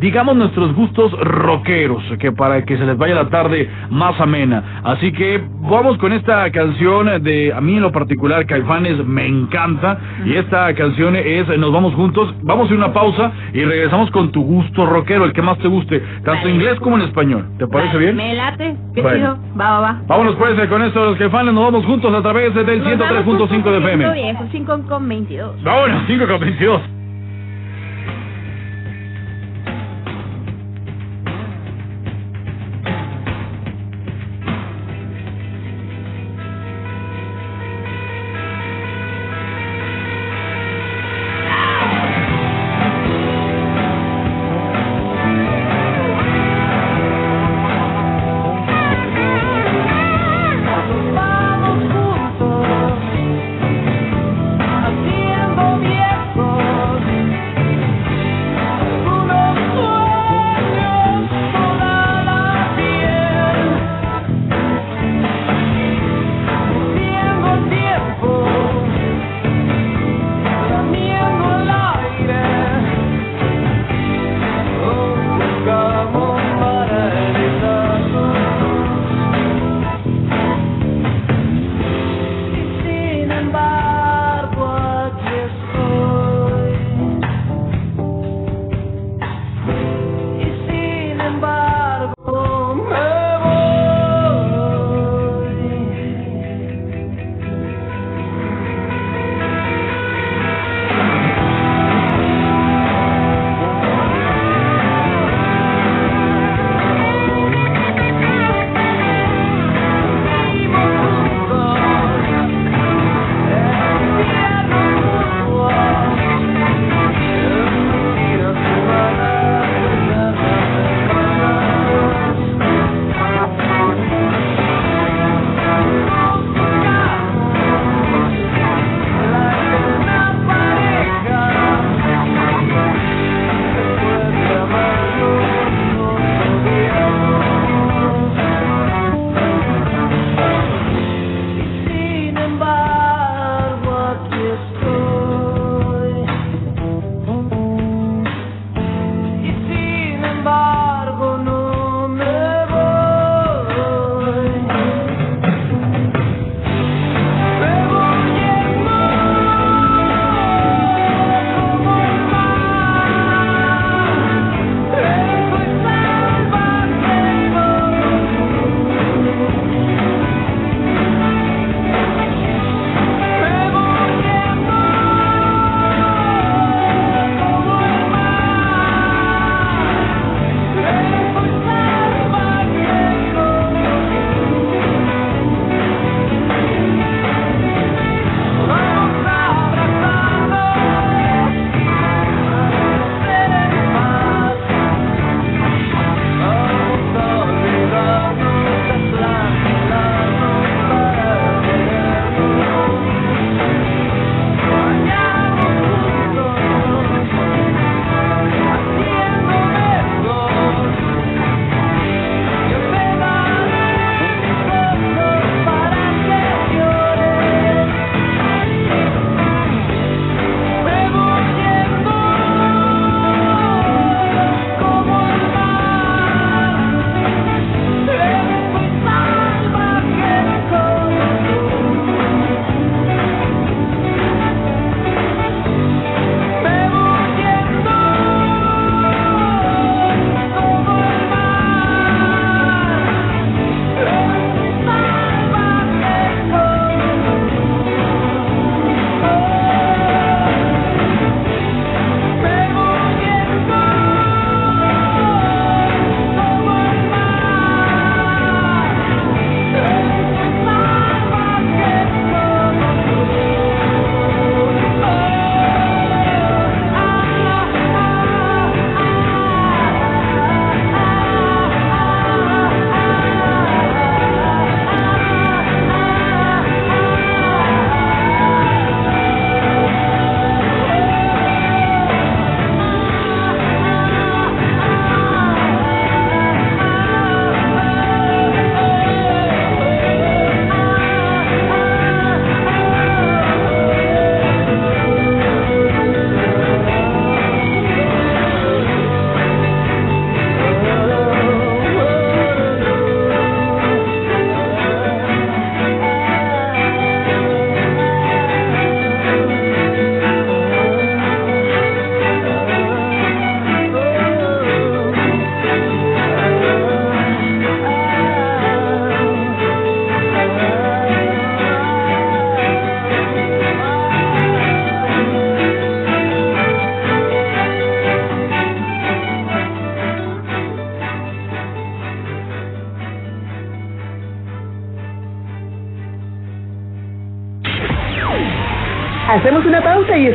digamos 0.02 0.36
nuestros 0.36 0.74
gustos 0.76 1.12
rockeros, 1.20 2.04
que 2.20 2.32
para 2.32 2.66
que 2.66 2.78
se 2.78 2.86
les 2.86 2.98
vaya 2.98 3.16
la 3.16 3.30
tarde 3.30 3.70
más 3.90 4.20
amena. 4.20 4.82
Así 4.84 5.12
que 5.14 5.42
vamos 5.62 5.98
con 6.00 6.12
esta 6.12 6.50
canción 6.52 7.24
de, 7.24 7.54
a 7.56 7.62
mí 7.62 7.76
en 7.76 7.82
lo 7.84 7.92
particular, 7.92 8.46
Caifanes 8.46 9.06
me 9.06 9.26
encanta, 9.28 9.98
y 10.26 10.34
esta 10.36 10.74
canción 10.74 11.16
es 11.16 11.48
Nos 11.58 11.72
vamos 11.72 11.94
juntos, 11.94 12.34
vamos 12.42 12.70
a 12.72 12.74
una 12.74 12.92
pausa 12.92 13.32
y 13.54 13.64
regresamos 13.64 14.10
con 14.12 14.32
tu 14.32 14.44
gusto 14.44 14.86
rockero, 14.86 15.24
el 15.26 15.34
que 15.34 15.42
más 15.42 15.58
te 15.60 15.68
guste, 15.68 16.02
tanto 16.26 16.48
en 16.48 16.56
inglés 16.56 16.80
como 16.80 16.98
en 16.98 17.04
español. 17.04 17.46
¿Te 17.60 17.68
parece 17.68 17.98
bien? 17.98 18.16
Me 18.16 18.34
late, 18.34 18.76
qué 18.96 19.02
Bueno. 19.02 19.18
chido. 19.18 19.38
Va, 19.60 19.72
va, 19.72 19.80
va. 19.82 20.02
Vámonos 20.08 20.36
pues 20.36 20.58
eh, 20.58 20.68
con 20.68 20.82
esto, 20.82 21.06
los 21.06 21.18
Caifanes, 21.18 21.54
nos 21.54 21.64
vamos 21.64 21.86
juntos 21.86 22.14
a 22.14 22.22
través 22.22 22.54
del 22.56 22.80
Nos 22.80 22.98
vamos 22.98 23.50
103.5 23.50 23.72
de 23.72 23.78
FM. 23.78 24.14
viejo, 24.14 24.44
5 24.52 24.82
con 24.90 25.08
22. 25.08 25.64
Vámonos, 25.64 26.04
5 26.08 26.28
con 26.28 26.40
22. 26.40 27.01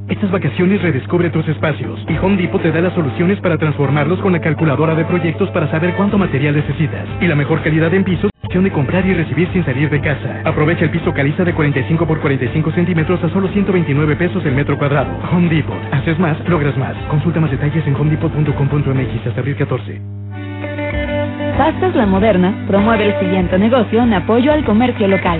Estas 0.09 0.31
vacaciones 0.31 0.81
redescubre 0.81 1.29
tus 1.29 1.47
espacios 1.47 2.03
y 2.07 2.17
Home 2.17 2.37
Depot 2.37 2.61
te 2.61 2.71
da 2.71 2.81
las 2.81 2.93
soluciones 2.93 3.39
para 3.41 3.57
transformarlos 3.57 4.19
con 4.19 4.33
la 4.33 4.41
calculadora 4.41 4.95
de 4.95 5.05
proyectos 5.05 5.49
para 5.51 5.69
saber 5.69 5.93
cuánto 5.95 6.17
material 6.17 6.55
necesitas 6.55 7.07
y 7.21 7.27
la 7.27 7.35
mejor 7.35 7.61
calidad 7.61 7.93
en 7.93 8.03
pisos, 8.03 8.31
opción 8.43 8.63
de 8.63 8.71
comprar 8.71 9.05
y 9.05 9.13
recibir 9.13 9.47
sin 9.53 9.63
salir 9.63 9.87
de 9.89 10.01
casa. 10.01 10.41
Aprovecha 10.45 10.85
el 10.85 10.89
piso 10.89 11.13
caliza 11.13 11.43
de 11.43 11.53
45 11.53 12.07
por 12.07 12.19
45 12.21 12.71
centímetros 12.71 13.23
a 13.23 13.29
solo 13.29 13.49
129 13.49 14.15
pesos 14.15 14.43
el 14.45 14.55
metro 14.55 14.79
cuadrado. 14.79 15.11
Home 15.31 15.47
Depot. 15.47 15.77
Haces 15.91 16.17
más, 16.17 16.37
logras 16.49 16.75
más. 16.75 16.95
Consulta 17.07 17.39
más 17.39 17.51
detalles 17.51 17.85
en 17.85 17.95
homedepot.com.mx 17.95 19.27
hasta 19.27 19.39
abril 19.39 19.55
14. 19.57 20.01
Pastas 21.55 21.95
La 21.95 22.07
Moderna 22.07 22.65
promueve 22.67 23.05
el 23.13 23.19
siguiente 23.19 23.59
negocio 23.59 24.01
en 24.01 24.13
apoyo 24.13 24.53
al 24.53 24.65
comercio 24.65 25.07
local. 25.07 25.39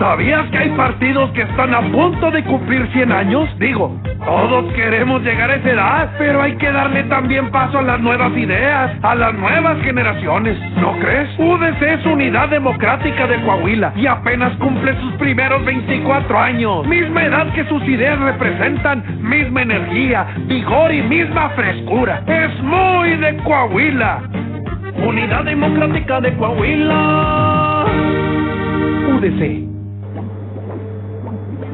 ¿Sabías 0.00 0.48
que 0.50 0.56
hay 0.56 0.70
partidos 0.70 1.30
que 1.32 1.42
están 1.42 1.74
a 1.74 1.82
punto 1.92 2.30
de 2.30 2.42
cumplir 2.44 2.88
100 2.90 3.12
años? 3.12 3.50
Digo, 3.58 3.94
todos 4.24 4.72
queremos 4.72 5.20
llegar 5.22 5.50
a 5.50 5.56
esa 5.56 5.70
edad, 5.72 6.14
pero 6.16 6.40
hay 6.40 6.56
que 6.56 6.72
darle 6.72 7.02
también 7.02 7.50
paso 7.50 7.80
a 7.80 7.82
las 7.82 8.00
nuevas 8.00 8.34
ideas, 8.34 8.92
a 9.02 9.14
las 9.14 9.34
nuevas 9.34 9.76
generaciones, 9.82 10.58
¿no 10.76 10.98
crees? 11.00 11.28
UDC 11.38 11.82
es 11.82 12.06
Unidad 12.06 12.48
Democrática 12.48 13.26
de 13.26 13.42
Coahuila 13.42 13.92
y 13.94 14.06
apenas 14.06 14.56
cumple 14.56 14.98
sus 15.02 15.12
primeros 15.16 15.62
24 15.66 16.40
años. 16.40 16.86
Misma 16.86 17.24
edad 17.24 17.52
que 17.52 17.66
sus 17.66 17.82
ideas 17.82 18.18
representan, 18.20 19.04
misma 19.20 19.60
energía, 19.60 20.28
vigor 20.46 20.94
y 20.94 21.02
misma 21.02 21.50
frescura. 21.50 22.22
Es 22.26 22.62
muy 22.62 23.16
de 23.16 23.36
Coahuila. 23.44 24.22
Unidad 25.06 25.44
Democrática 25.44 26.22
de 26.22 26.32
Coahuila. 26.38 27.84
UDC. 29.10 29.69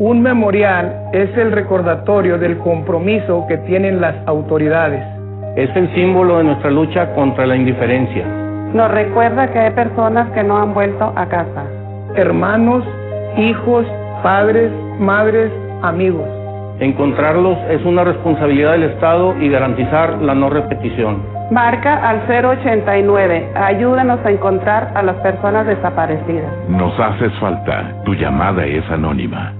Un 0.00 0.22
memorial 0.22 1.10
es 1.12 1.28
el 1.36 1.52
recordatorio 1.52 2.38
del 2.38 2.56
compromiso 2.56 3.44
que 3.46 3.58
tienen 3.58 4.00
las 4.00 4.14
autoridades. 4.26 5.04
Es 5.56 5.68
el 5.76 5.94
símbolo 5.94 6.38
de 6.38 6.44
nuestra 6.44 6.70
lucha 6.70 7.14
contra 7.14 7.44
la 7.44 7.54
indiferencia. 7.54 8.24
Nos 8.72 8.90
recuerda 8.90 9.52
que 9.52 9.58
hay 9.58 9.72
personas 9.72 10.30
que 10.30 10.42
no 10.42 10.56
han 10.56 10.72
vuelto 10.72 11.12
a 11.14 11.26
casa. 11.26 11.64
Hermanos, 12.14 12.82
hijos, 13.36 13.84
padres, 14.22 14.72
madres, 14.98 15.52
amigos. 15.82 16.26
Encontrarlos 16.78 17.58
es 17.68 17.84
una 17.84 18.02
responsabilidad 18.02 18.72
del 18.72 18.84
Estado 18.84 19.36
y 19.38 19.50
garantizar 19.50 20.16
la 20.22 20.34
no 20.34 20.48
repetición. 20.48 21.22
Marca 21.50 22.08
al 22.08 22.22
089. 22.26 23.50
Ayúdanos 23.54 24.24
a 24.24 24.30
encontrar 24.30 24.92
a 24.94 25.02
las 25.02 25.16
personas 25.16 25.66
desaparecidas. 25.66 26.50
Nos 26.70 26.98
haces 26.98 27.34
falta. 27.38 27.92
Tu 28.06 28.14
llamada 28.14 28.64
es 28.64 28.90
anónima. 28.90 29.59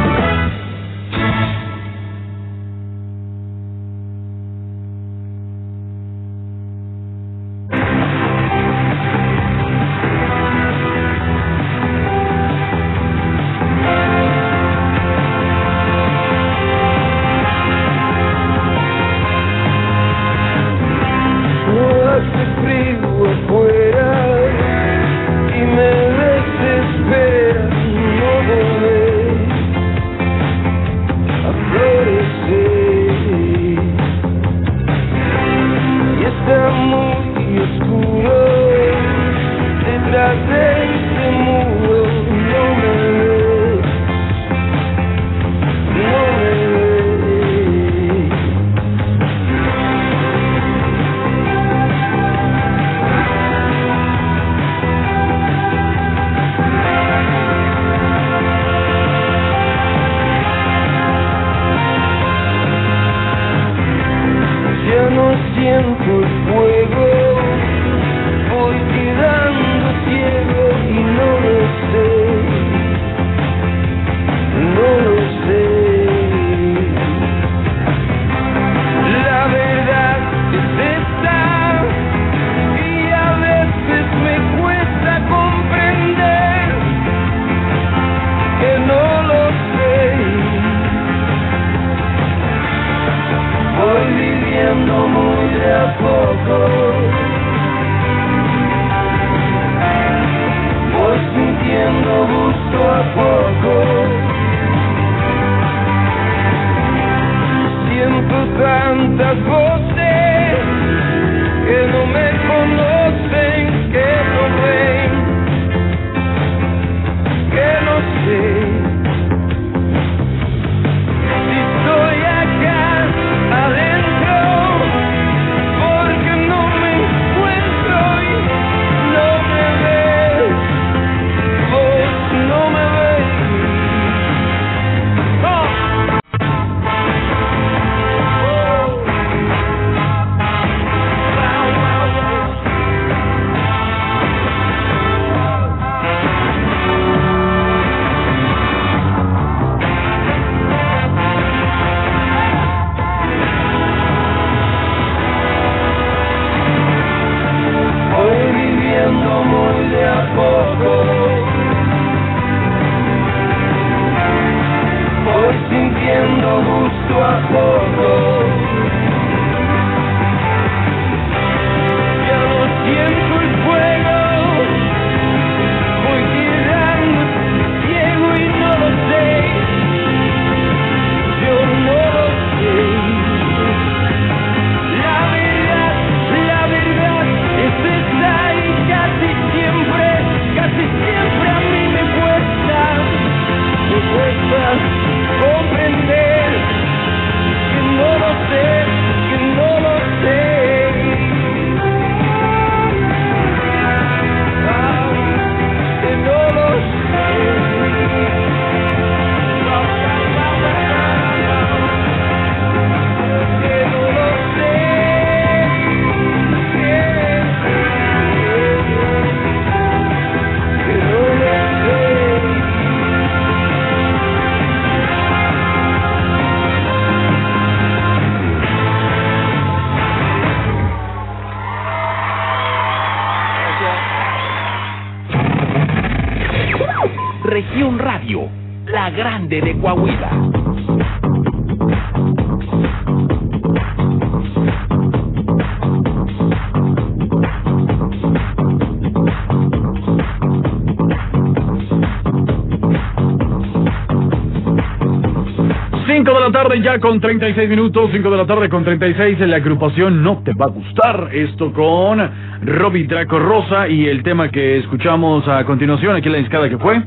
Tarde 256.81 256.97
ya 256.97 256.99
con 256.99 257.19
36 257.19 257.69
minutos, 257.69 258.09
5 258.11 258.29
de 258.29 258.37
la 258.37 258.45
tarde 258.45 258.69
con 258.69 258.83
36 258.83 259.39
en 259.41 259.51
la 259.51 259.57
agrupación 259.57 260.23
No 260.23 260.41
Te 260.43 260.53
Va 260.53 260.65
a 260.65 260.69
Gustar. 260.69 261.29
Esto 261.33 261.71
con 261.73 262.19
Robbie 262.63 263.07
Draco 263.07 263.39
Rosa 263.39 263.87
y 263.87 264.07
el 264.07 264.23
tema 264.23 264.49
que 264.49 264.79
escuchamos 264.79 265.47
a 265.47 265.63
continuación, 265.65 266.15
aquí 266.15 266.27
en 266.27 266.33
la 266.33 266.37
discada 266.39 266.69
que 266.69 266.77
fue. 266.77 267.01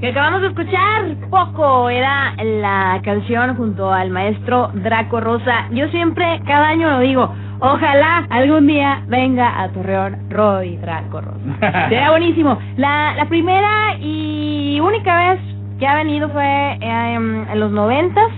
Que 0.00 0.08
acabamos 0.08 0.42
de 0.42 0.48
escuchar 0.48 1.16
poco 1.30 1.88
era 1.88 2.34
la 2.42 3.00
canción 3.04 3.56
junto 3.56 3.92
al 3.92 4.10
maestro 4.10 4.70
Draco 4.74 5.20
Rosa. 5.20 5.68
Yo 5.72 5.88
siempre, 5.88 6.40
cada 6.46 6.68
año 6.68 6.90
lo 6.90 7.00
digo, 7.00 7.34
ojalá 7.60 8.26
algún 8.30 8.66
día 8.66 9.02
venga 9.08 9.62
a 9.62 9.68
Torreón 9.70 10.30
Roy 10.30 10.76
Draco 10.76 11.20
Rosa. 11.20 11.88
Sería 11.88 12.10
buenísimo. 12.10 12.58
La, 12.76 13.14
la 13.16 13.26
primera 13.26 13.96
y 14.00 14.78
única 14.80 15.32
vez 15.32 15.40
que 15.78 15.86
ha 15.86 15.94
venido 15.94 16.28
fue 16.30 16.78
eh, 16.80 17.14
en 17.14 17.60
los 17.60 17.70
noventas 17.70 18.30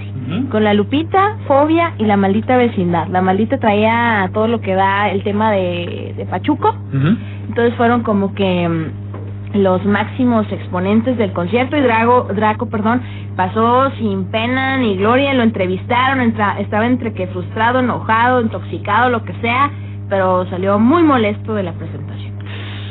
con 0.50 0.64
la 0.64 0.74
Lupita, 0.74 1.36
Fobia 1.46 1.94
y 1.98 2.04
la 2.04 2.16
maldita 2.16 2.56
vecindad. 2.56 3.06
La 3.08 3.22
maldita 3.22 3.58
traía 3.58 4.28
todo 4.32 4.48
lo 4.48 4.60
que 4.60 4.74
da 4.74 5.10
el 5.10 5.22
tema 5.22 5.50
de, 5.52 6.14
de 6.16 6.26
Pachuco. 6.26 6.74
Entonces 7.48 7.74
fueron 7.76 8.02
como 8.02 8.34
que 8.34 8.68
mm, 8.68 9.58
los 9.58 9.84
máximos 9.86 10.46
exponentes 10.52 11.16
del 11.16 11.32
concierto 11.32 11.76
y 11.76 11.80
Drago, 11.80 12.28
Draco, 12.34 12.66
perdón, 12.68 13.00
pasó 13.36 13.90
sin 13.98 14.24
pena 14.26 14.76
ni 14.76 14.96
gloria, 14.96 15.32
lo 15.34 15.42
entrevistaron, 15.42 16.20
entra- 16.20 16.58
estaba 16.60 16.86
entre 16.86 17.12
que 17.14 17.26
frustrado, 17.28 17.78
enojado, 17.80 18.40
intoxicado, 18.42 19.08
lo 19.10 19.24
que 19.24 19.32
sea, 19.40 19.70
pero 20.08 20.44
salió 20.50 20.78
muy 20.78 21.02
molesto 21.02 21.54
de 21.54 21.62
la 21.62 21.72
presentación. 21.72 22.34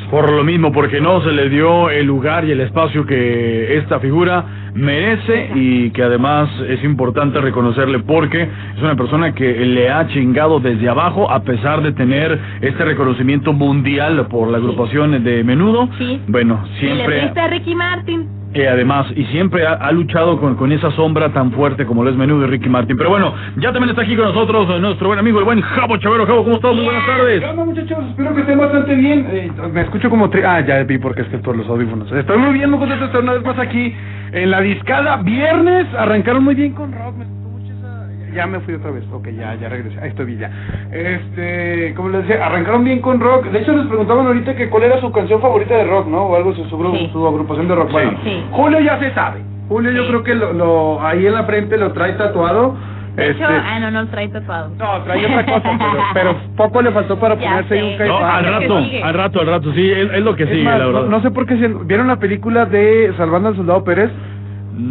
Por 0.09 0.31
lo 0.31 0.43
mismo, 0.43 0.71
porque 0.71 1.01
no 1.01 1.21
se 1.21 1.31
le 1.33 1.49
dio 1.49 1.89
el 1.89 2.05
lugar 2.07 2.45
y 2.45 2.51
el 2.51 2.61
espacio 2.61 3.05
que 3.05 3.77
esta 3.77 3.99
figura 3.99 4.66
merece 4.77 5.49
y 5.55 5.89
que 5.91 6.03
además 6.03 6.49
es 6.67 6.83
importante 6.83 7.41
reconocerle 7.41 7.99
porque 7.99 8.43
es 8.43 8.81
una 8.81 8.95
persona 8.95 9.33
que 9.33 9.65
le 9.65 9.89
ha 9.89 10.07
chingado 10.07 10.59
desde 10.59 10.87
abajo 10.87 11.29
a 11.29 11.41
pesar 11.43 11.81
de 11.81 11.91
tener 11.93 12.39
este 12.61 12.85
reconocimiento 12.85 13.53
mundial 13.53 14.27
por 14.29 14.49
la 14.49 14.57
agrupación 14.57 15.23
de 15.23 15.43
menudo. 15.43 15.89
Sí. 15.97 16.21
Bueno, 16.27 16.63
Y 16.79 16.85
le 16.85 16.95
siempre... 16.95 17.31
a 17.41 17.47
Ricky 17.47 17.75
Martin. 17.75 18.27
Eh, 18.53 18.67
además, 18.67 19.05
y 19.15 19.23
siempre 19.25 19.67
ha, 19.67 19.73
ha 19.73 19.91
luchado 19.91 20.39
con, 20.39 20.55
con 20.55 20.71
esa 20.71 20.89
sombra 20.91 21.29
tan 21.33 21.51
fuerte 21.51 21.85
como 21.85 22.03
lo 22.03 22.09
es 22.09 22.15
Menudo 22.15 22.45
y 22.47 22.49
Ricky 22.49 22.69
Martin. 22.69 22.97
Pero 22.97 23.09
bueno, 23.09 23.33
ya 23.57 23.71
también 23.73 23.89
está 23.89 24.01
aquí 24.03 24.15
con 24.15 24.25
nosotros 24.25 24.67
eh, 24.71 24.79
nuestro 24.79 25.07
buen 25.09 25.19
amigo, 25.19 25.37
el 25.39 25.45
buen 25.45 25.61
Jabo 25.61 25.97
Chavero. 25.97 26.25
Jabo, 26.25 26.43
¿cómo 26.43 26.55
estás? 26.55 26.73
Muy 26.73 26.85
buenas 26.85 27.05
tardes. 27.05 27.41
¿Qué 27.41 27.45
onda, 27.49 27.65
muchachos? 27.65 27.97
Espero 28.09 28.33
que 28.33 28.41
estén 28.41 28.57
bastante 28.57 28.95
bien. 28.95 29.27
Eh, 29.29 29.51
me 29.73 29.81
escucho 29.81 30.09
como... 30.09 30.29
tri- 30.31 30.43
Ah, 30.45 30.61
ya 30.61 30.81
vi 30.83 30.97
porque 30.97 31.21
es 31.23 31.27
que 31.27 31.37
por 31.39 31.55
los 31.57 31.67
audífonos. 31.67 32.09
Estoy 32.11 32.37
muy 32.37 32.53
bien, 32.53 32.69
muy 32.71 32.79
contento 32.79 33.01
de 33.03 33.07
estar 33.07 33.21
una 33.21 33.33
vez 33.33 33.43
más 33.43 33.59
aquí 33.59 33.93
en 34.31 34.51
la 34.51 34.61
discada. 34.61 35.17
Viernes 35.17 35.87
arrancaron 35.97 36.43
muy 36.43 36.55
bien 36.55 36.73
con 36.73 36.91
rock. 36.91 37.15
Me 37.17 37.25
gustó 37.25 37.49
mucho 37.49 37.73
esa... 37.73 38.33
Ya 38.33 38.45
me 38.47 38.59
fui 38.61 38.73
otra 38.75 38.91
vez. 38.91 39.03
Ok, 39.11 39.29
ya, 39.29 39.55
ya 39.55 39.69
regresé. 39.69 39.99
Ahí 40.01 40.09
estoy 40.09 40.37
ya. 40.37 40.51
Este... 40.91 41.93
Como 41.95 42.09
les 42.09 42.27
decía, 42.27 42.45
arrancaron 42.45 42.83
bien 42.83 43.01
con 43.01 43.19
rock. 43.19 43.45
De 43.47 43.59
hecho, 43.59 43.73
les 43.75 43.87
preguntaban 43.87 44.27
ahorita 44.27 44.55
que 44.55 44.69
cuál 44.69 44.83
era 44.83 44.99
su 44.99 45.11
canción 45.11 45.41
favorita 45.41 45.75
de 45.75 45.83
rock, 45.85 46.07
¿no? 46.07 46.23
O 46.23 46.35
algo, 46.35 46.53
su, 46.53 46.63
su, 46.65 46.91
Sí. 46.95 47.09
su 47.11 47.27
agrupación 47.27 47.67
de 47.67 47.75
rock. 47.75 47.91
Bueno, 47.91 48.11
Sí. 48.23 48.43
Julio 48.51 48.79
ya 48.79 48.99
se 48.99 49.13
sabe. 49.13 49.39
Julio 49.69 49.91
yo 49.91 50.07
creo 50.07 50.23
que 50.23 50.35
lo, 50.35 50.53
lo- 50.53 51.01
ahí 51.05 51.25
en 51.25 51.33
la 51.33 51.43
frente 51.43 51.77
lo 51.77 51.91
trae 51.91 52.13
tatuado. 52.13 52.75
De 53.17 53.31
hecho, 53.31 53.43
Este, 53.43 53.55
ah, 53.65 53.79
no, 53.79 53.91
no 53.91 54.07
trae 54.07 54.27
tatuado. 54.29 54.69
no, 54.77 55.01
trae 55.03 55.25
otra 55.25 55.45
cosa, 55.45 55.69
pero, 55.81 56.03
pero 56.13 56.35
poco 56.55 56.81
le 56.81 56.91
faltó 56.91 57.19
para 57.19 57.35
Ya 57.35 57.49
ponerse 57.63 57.75
sé. 57.75 57.83
un 57.83 57.91
No, 57.91 57.97
caipán. 58.19 58.23
al 58.23 58.43
¿qué 58.45 58.51
rato, 58.51 58.77
al 59.03 59.13
rato, 59.13 59.39
al 59.41 59.47
rato, 59.47 59.73
sí, 59.73 59.91
es, 59.91 60.11
es 60.13 60.21
lo 60.23 60.35
que 60.35 60.43
Es 60.43 60.49
sigue, 60.49 60.63
más, 60.63 60.79
la 60.79 60.85
verdad. 60.85 61.01
no, 61.03 61.09
no 61.09 61.21
sé 61.21 61.31
por 61.31 61.45
qué, 61.47 61.57
si- 61.57 61.73
¿vieron 61.85 62.07
la 62.07 62.17
película 62.17 62.65
de 62.65 63.11
Salvando 63.17 63.49
al 63.49 63.55
Soldado 63.55 63.83
Pérez? 63.83 64.11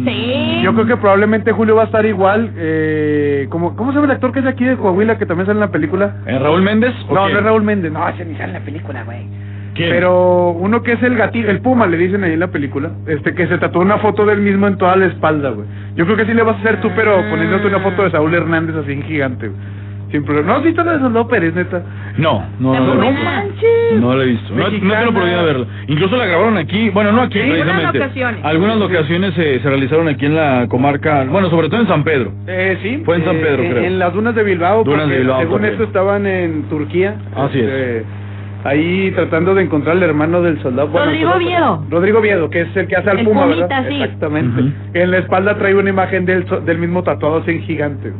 Sí. 0.05 0.59
Yo 0.63 0.73
creo 0.73 0.85
que 0.85 0.97
probablemente 0.97 1.53
Julio 1.53 1.75
va 1.75 1.83
a 1.83 1.85
estar 1.85 2.05
igual, 2.05 2.51
eh, 2.57 3.47
como, 3.49 3.75
¿cómo 3.77 3.91
se 3.91 3.95
llama 3.95 4.07
el 4.07 4.11
actor 4.11 4.33
que 4.33 4.39
es 4.39 4.45
de 4.45 4.51
aquí 4.51 4.65
de 4.65 4.75
Coahuila 4.75 5.17
que 5.17 5.25
también 5.25 5.45
sale 5.45 5.57
en 5.57 5.61
la 5.61 5.71
película? 5.71 6.15
¿Eh, 6.25 6.37
¿Raúl 6.37 6.61
Méndez? 6.61 6.93
No, 7.09 7.21
quién? 7.23 7.33
no 7.33 7.39
es 7.39 7.43
Raúl 7.45 7.63
Méndez, 7.63 7.91
no, 7.93 8.07
ese 8.09 8.25
ni 8.25 8.33
sale 8.33 8.47
en 8.49 8.53
la 8.53 8.59
película, 8.59 9.03
güey. 9.03 9.25
¿Quién? 9.75 9.91
Pero 9.91 10.49
uno 10.49 10.81
que 10.83 10.93
es 10.93 11.03
el 11.03 11.15
gatito, 11.15 11.49
el 11.49 11.61
puma, 11.61 11.87
le 11.87 11.95
dicen 11.97 12.21
ahí 12.23 12.33
en 12.33 12.39
la 12.41 12.47
película, 12.47 12.89
este 13.05 13.33
que 13.33 13.47
se 13.47 13.57
tatuó 13.59 13.81
una 13.81 13.97
foto 13.99 14.25
del 14.25 14.41
mismo 14.41 14.67
en 14.67 14.77
toda 14.77 14.95
la 14.97 15.05
espalda, 15.05 15.51
güey. 15.51 15.67
Yo 15.97 16.05
creo 16.05 16.15
que 16.15 16.25
sí 16.25 16.33
le 16.33 16.43
vas 16.43 16.55
a 16.55 16.59
hacer 16.59 16.79
tú, 16.79 16.89
pero 16.95 17.17
poniéndote 17.29 17.67
una 17.67 17.79
foto 17.79 18.03
de 18.03 18.11
Saúl 18.11 18.33
Hernández 18.33 18.75
así 18.77 18.91
en 18.93 19.03
gigante. 19.03 19.51
Sin 20.11 20.23
problema. 20.23 20.47
¿No 20.53 20.57
has 20.59 20.63
visto 20.63 20.81
la 20.85 20.93
de 20.93 20.99
Soldado 20.99 21.27
Pérez, 21.27 21.53
neta? 21.53 21.81
No, 22.17 22.45
no, 22.61 22.73
no, 22.79 22.93
no, 22.95 23.11
manches. 23.11 23.99
no 23.99 24.15
la 24.15 24.23
he 24.23 24.27
visto. 24.27 24.53
No, 24.55 24.63
no 24.63 24.69
tengo 24.69 25.09
oportunidad 25.09 25.39
de 25.39 25.45
verla. 25.45 25.65
Incluso 25.87 26.15
la 26.15 26.25
grabaron 26.27 26.55
aquí, 26.57 26.89
bueno, 26.91 27.11
no 27.11 27.23
aquí 27.23 27.39
precisamente. 27.39 27.97
locaciones. 27.99 28.45
Algunas 28.45 28.77
locaciones 28.77 29.33
se, 29.33 29.59
se 29.59 29.67
realizaron 29.67 30.07
aquí 30.07 30.25
en 30.27 30.35
la 30.35 30.65
comarca, 30.69 31.25
bueno, 31.25 31.49
sobre 31.49 31.67
todo 31.67 31.81
en 31.81 31.87
San 31.87 32.05
Pedro. 32.05 32.31
Eh, 32.47 32.77
sí. 32.81 33.01
Fue 33.03 33.17
en 33.17 33.25
San 33.25 33.35
eh, 33.35 33.39
Pedro, 33.43 33.63
en- 33.63 33.71
creo. 33.71 33.83
En 33.83 33.99
las 33.99 34.13
dunas 34.13 34.33
de 34.33 34.43
Bilbao. 34.43 34.83
Dunas 34.85 35.09
de 35.09 35.17
Bilbao 35.17 35.39
Según 35.39 35.53
también. 35.55 35.73
esto 35.73 35.83
estaban 35.83 36.25
en 36.25 36.63
Turquía. 36.69 37.15
Así 37.35 37.59
es. 37.59 38.03
Ahí 38.63 39.11
tratando 39.11 39.53
de 39.55 39.63
encontrar 39.63 39.95
al 39.95 40.03
hermano 40.03 40.41
del 40.41 40.61
soldado. 40.61 40.89
bueno, 40.89 41.05
Rodrigo 41.07 41.37
Viedo. 41.37 41.85
Rodrigo 41.89 42.21
Viedo, 42.21 42.49
que 42.49 42.61
es 42.61 42.75
el 42.75 42.87
que 42.87 42.95
hace 42.97 43.09
al 43.09 43.19
El 43.19 43.25
Puma, 43.25 43.43
Pumita, 43.43 43.67
¿verdad? 43.67 43.85
sí. 43.89 44.01
Exactamente. 44.01 44.63
En 44.93 45.11
la 45.11 45.17
espalda 45.19 45.57
trae 45.57 45.73
una 45.75 45.89
imagen 45.89 46.25
del, 46.25 46.45
so- 46.47 46.59
del 46.61 46.77
mismo 46.77 47.03
tatuado 47.03 47.37
así 47.37 47.51
en 47.51 47.61
gigante. 47.63 48.11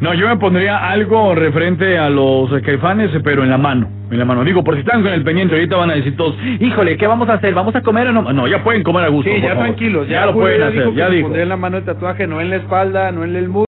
No, 0.00 0.14
yo 0.14 0.28
me 0.28 0.36
pondría 0.36 0.76
algo 0.90 1.34
referente 1.34 1.98
a 1.98 2.08
los 2.08 2.48
caifanes, 2.62 3.10
pero 3.24 3.42
en 3.42 3.50
la 3.50 3.58
mano. 3.58 3.88
En 4.12 4.18
la 4.20 4.24
mano. 4.24 4.44
Digo, 4.44 4.62
por 4.62 4.74
si 4.74 4.80
están 4.80 5.02
con 5.02 5.12
el 5.12 5.24
pendiente, 5.24 5.54
ahorita 5.56 5.76
van 5.76 5.90
a 5.90 5.94
decir 5.94 6.16
todos, 6.16 6.36
híjole, 6.60 6.96
¿qué 6.96 7.06
vamos 7.08 7.28
a 7.28 7.32
hacer? 7.32 7.52
¿Vamos 7.52 7.74
a 7.74 7.80
comer 7.82 8.06
o 8.06 8.12
no? 8.12 8.32
No, 8.32 8.46
ya 8.46 8.62
pueden 8.62 8.84
comer 8.84 9.04
a 9.06 9.08
gusto. 9.08 9.28
Sí, 9.28 9.40
por 9.40 9.42
ya 9.42 9.54
favor. 9.56 9.64
tranquilos. 9.64 10.08
Ya, 10.08 10.26
lo 10.26 10.34
pueden 10.34 10.62
hacer, 10.62 10.94
ya 10.94 11.08
se 11.08 11.14
dijo. 11.14 11.24
pondría 11.24 11.42
en 11.42 11.48
la 11.48 11.56
mano 11.56 11.78
el 11.78 11.84
tatuaje, 11.84 12.28
no 12.28 12.40
en 12.40 12.50
la 12.50 12.56
espalda, 12.56 13.10
no 13.10 13.24
en 13.24 13.34
el 13.34 13.48
muslo, 13.48 13.66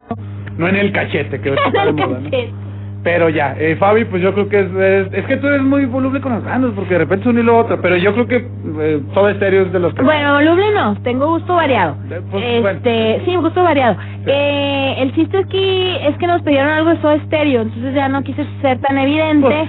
no 0.56 0.68
en 0.68 0.76
el 0.76 0.92
cachete, 0.92 1.40
que 1.40 1.48
está 1.54 1.84
de 1.86 1.92
moda, 1.94 2.20
¿no? 2.20 2.69
Pero 3.03 3.30
ya, 3.30 3.57
eh, 3.59 3.76
Fabi, 3.76 4.05
pues 4.05 4.22
yo 4.22 4.34
creo 4.34 4.48
que 4.51 4.61
es, 4.61 4.70
es, 4.74 5.14
es 5.14 5.24
que 5.24 5.38
tú 5.38 5.46
eres 5.46 5.62
muy 5.62 5.86
voluble 5.86 6.20
con 6.20 6.32
las 6.32 6.44
bandas, 6.44 6.72
porque 6.74 6.94
de 6.94 6.98
repente 6.98 7.22
es 7.22 7.30
uno 7.30 7.40
y 7.40 7.44
lo 7.44 7.57
otro, 7.59 7.80
pero 7.80 7.96
yo 7.96 8.12
creo 8.12 8.26
que 8.26 8.36
eh, 8.80 9.01
todo 9.14 9.30
estéreo 9.30 9.62
es 9.62 9.72
de 9.72 9.78
los 9.78 9.94
que... 9.94 10.03
Bueno, 10.03 10.34
voluble 10.34 10.66
no, 10.74 10.94
tengo 11.03 11.28
gusto 11.28 11.55
variado. 11.55 11.96
Eh, 12.11 12.61
pues, 12.61 12.76
este, 12.76 13.22
sí, 13.24 13.36
gusto 13.36 13.62
variado. 13.62 13.96
Eh, 14.26 14.96
el 14.98 15.14
chiste 15.14 15.38
aquí 15.38 15.96
es 16.07 16.14
que 16.18 16.26
nos 16.26 16.42
pidieron 16.42 16.68
algo 16.68 16.90
de 16.90 17.01
Soda 17.01 17.14
estéreo, 17.14 17.62
entonces 17.62 17.94
ya 17.94 18.09
no 18.11 18.22
quise 18.22 18.44
ser 18.61 18.78
tan 18.80 18.98
evidente. 18.98 19.46
Pues. 19.46 19.68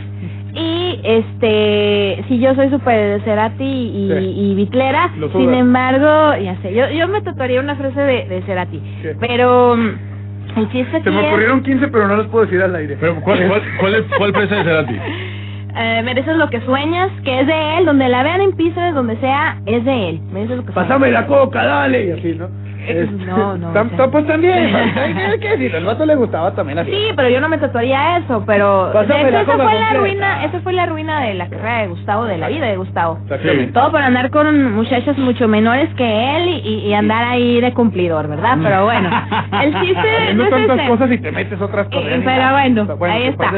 Y 0.53 0.99
este, 1.05 2.25
sí, 2.27 2.39
yo 2.39 2.53
soy 2.55 2.69
súper 2.69 3.19
de 3.19 3.23
Cerati 3.23 3.63
y, 3.63 4.11
Sí. 4.11 4.33
y 4.35 4.55
Bitlera. 4.55 5.09
Sin 5.31 5.53
embargo, 5.53 6.35
ya 6.43 6.57
sé, 6.61 6.73
yo, 6.73 6.89
yo 6.89 7.07
me 7.07 7.21
tatuaría 7.21 7.61
una 7.61 7.77
frase 7.77 8.01
de, 8.01 8.25
de 8.27 8.41
Cerati. 8.41 8.81
Sí. 9.01 9.07
Pero 9.21 9.77
mm, 9.77 10.10
el 10.57 10.69
chiste 10.71 11.01
Se 11.03 11.11
me 11.11 11.21
es, 11.21 11.27
ocurrieron 11.27 11.63
15, 11.63 11.87
pero 11.87 12.07
no 12.07 12.15
los 12.17 12.27
puedo 12.27 12.45
decir 12.45 12.61
al 12.61 12.75
aire. 12.75 12.97
Pero, 12.99 13.15
¿cuál, 13.21 13.47
cuál, 13.47 13.61
cuál, 13.79 13.95
es- 13.95 14.05
cuál 14.17 14.31
presa 14.33 14.55
de 14.55 14.63
Cerati? 14.63 14.95
eh, 15.75 16.01
mereces 16.03 16.35
lo 16.37 16.49
que 16.49 16.61
sueñas, 16.61 17.09
que 17.23 17.41
es 17.41 17.47
de 17.47 17.77
él, 17.77 17.85
donde 17.85 18.09
la 18.09 18.23
vean 18.23 18.41
en 18.41 18.51
Píceres, 18.53 18.93
donde 18.93 19.17
sea, 19.17 19.57
es 19.65 19.83
de 19.85 20.09
él. 20.09 20.21
Mereces 20.31 20.57
lo 20.57 20.65
que 20.65 20.73
sueñas. 20.73 20.89
Pásame 20.89 21.11
la 21.11 21.25
coca, 21.27 21.63
dale, 21.65 22.05
y 22.07 22.11
así, 22.11 22.35
¿no? 22.37 22.47
Este, 22.87 23.05
no, 23.25 23.57
no, 23.57 23.73
tam- 23.73 23.93
o 23.93 23.95
sea. 23.97 24.07
pues 24.11 24.27
también, 24.27 24.75
hay 24.75 25.39
que- 25.39 25.49
decirlo, 25.57 25.77
al 25.77 25.85
vato 25.85 26.05
le 26.05 26.15
gustaba 26.15 26.51
también 26.53 26.79
así. 26.79 26.91
Sí, 26.91 27.07
pero 27.15 27.29
yo 27.29 27.39
no 27.41 27.49
me 27.49 27.57
tatuaría 27.57 28.17
eso, 28.17 28.43
pero 28.45 28.91
de 28.91 29.03
hecho, 29.03 29.13
esa 29.41 29.57
fue 29.57 29.79
la 29.79 29.93
ruina, 29.93 30.45
esa 30.45 30.59
fue 30.61 30.73
la 30.73 30.85
ruina 30.85 31.21
de 31.21 31.33
la 31.35 31.49
carrera 31.49 31.81
de 31.81 31.87
Gustavo, 31.87 32.25
de 32.25 32.37
la 32.37 32.47
vida 32.49 32.65
de 32.67 32.77
Gustavo. 32.77 33.19
Exactamente. 33.23 33.71
Todo 33.73 33.91
por 33.91 34.01
andar 34.01 34.29
con 34.31 34.73
muchachas 34.73 35.17
mucho 35.17 35.47
menores 35.47 35.89
que 35.95 36.35
él 36.37 36.49
y, 36.63 36.87
y 36.87 36.93
andar 36.93 37.23
ahí 37.25 37.59
de 37.61 37.73
cumplidor, 37.73 38.27
¿verdad? 38.27 38.57
Pero 38.61 38.85
bueno, 38.85 39.09
el 39.61 39.73
chiste 39.81 40.33
no 40.35 40.47
tantas 40.49 40.79
ese. 40.79 40.87
cosas 40.87 41.11
y 41.11 41.17
te 41.19 41.31
metes 41.31 41.61
otras 41.61 41.87
cosas. 41.87 42.03
Eh, 42.11 42.21
pero 42.23 42.51
bueno, 42.51 42.85
Bueno, 42.97 43.13
ahí 43.15 43.23
está. 43.25 43.51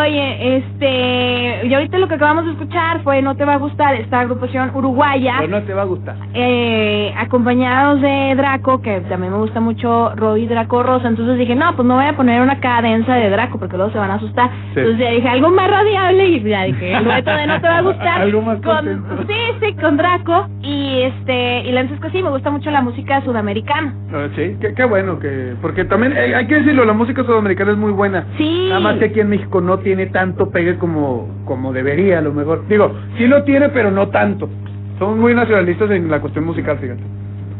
Oye, 0.00 0.56
este, 0.56 1.66
y 1.66 1.74
ahorita 1.74 1.98
lo 1.98 2.08
que 2.08 2.14
acabamos 2.14 2.46
de 2.46 2.52
escuchar 2.52 3.00
fue 3.02 3.22
No 3.22 3.34
te 3.36 3.44
va 3.44 3.54
a 3.54 3.58
gustar 3.58 3.94
esta 3.94 4.20
agrupación 4.20 4.70
uruguaya, 4.74 5.34
Pero 5.40 5.50
no 5.60 5.62
te 5.62 5.74
va 5.74 5.82
a 5.82 5.86
gustar. 5.86 6.16
eh, 6.34 7.12
acompañados 7.16 8.00
de 8.00 8.34
Draco, 8.56 8.80
que 8.80 9.00
también 9.02 9.32
me 9.32 9.38
gusta 9.38 9.60
mucho 9.60 10.14
Roy 10.16 10.46
Draco 10.46 10.82
Rosa, 10.82 11.08
entonces 11.08 11.38
dije, 11.38 11.54
no, 11.54 11.76
pues 11.76 11.86
no 11.86 11.96
voy 11.96 12.06
a 12.06 12.16
poner 12.16 12.40
una 12.40 12.58
cadenza 12.58 13.14
de 13.14 13.28
Draco 13.28 13.58
porque 13.58 13.76
luego 13.76 13.92
se 13.92 13.98
van 13.98 14.10
a 14.10 14.14
asustar. 14.14 14.50
Sí. 14.72 14.80
Entonces 14.80 14.98
ya 14.98 15.10
dije, 15.10 15.28
algo 15.28 15.50
más 15.50 15.70
radiable 15.70 16.26
y 16.28 16.42
ya 16.42 16.62
dije, 16.64 16.94
el 16.94 17.04
dueto 17.04 17.30
de 17.30 17.46
No 17.46 17.60
te 17.60 17.68
va 17.68 17.78
a 17.78 17.82
gustar. 17.82 18.20
Algo 18.26 18.42
más 18.42 18.60
con. 18.62 19.04
Sí, 19.26 19.34
sí, 19.60 19.74
con 19.74 19.96
Draco 19.96 20.48
y 20.62 21.02
este, 21.02 21.60
y 21.60 21.72
la 21.72 21.86
que 21.86 22.10
sí, 22.10 22.22
me 22.22 22.30
gusta 22.30 22.50
mucho 22.50 22.70
la 22.70 22.80
música 22.80 23.22
sudamericana. 23.22 23.94
Ah, 24.12 24.28
sí, 24.34 24.56
qué, 24.60 24.74
qué 24.74 24.84
bueno 24.84 25.18
que... 25.18 25.54
Porque 25.60 25.84
también, 25.84 26.14
eh, 26.16 26.34
hay 26.34 26.46
que 26.46 26.56
decirlo, 26.56 26.84
la 26.84 26.92
música 26.92 27.24
sudamericana 27.24 27.72
es 27.72 27.78
muy 27.78 27.92
buena. 27.92 28.24
Sí. 28.38 28.66
Nada 28.68 28.80
más 28.80 28.96
que 28.96 29.06
aquí 29.06 29.20
en 29.20 29.28
México 29.28 29.60
no 29.60 29.78
tiene 29.78 30.06
tanto 30.06 30.50
pegue 30.50 30.78
como, 30.78 31.28
como 31.44 31.72
debería, 31.72 32.18
a 32.18 32.22
lo 32.22 32.32
mejor. 32.32 32.66
Digo, 32.68 32.92
sí 33.18 33.26
lo 33.26 33.44
tiene, 33.44 33.68
pero 33.68 33.90
no 33.90 34.08
tanto. 34.08 34.48
Somos 34.98 35.18
muy 35.18 35.34
nacionalistas 35.34 35.90
en 35.90 36.10
la 36.10 36.20
cuestión 36.20 36.46
musical, 36.46 36.78
fíjate. 36.78 37.15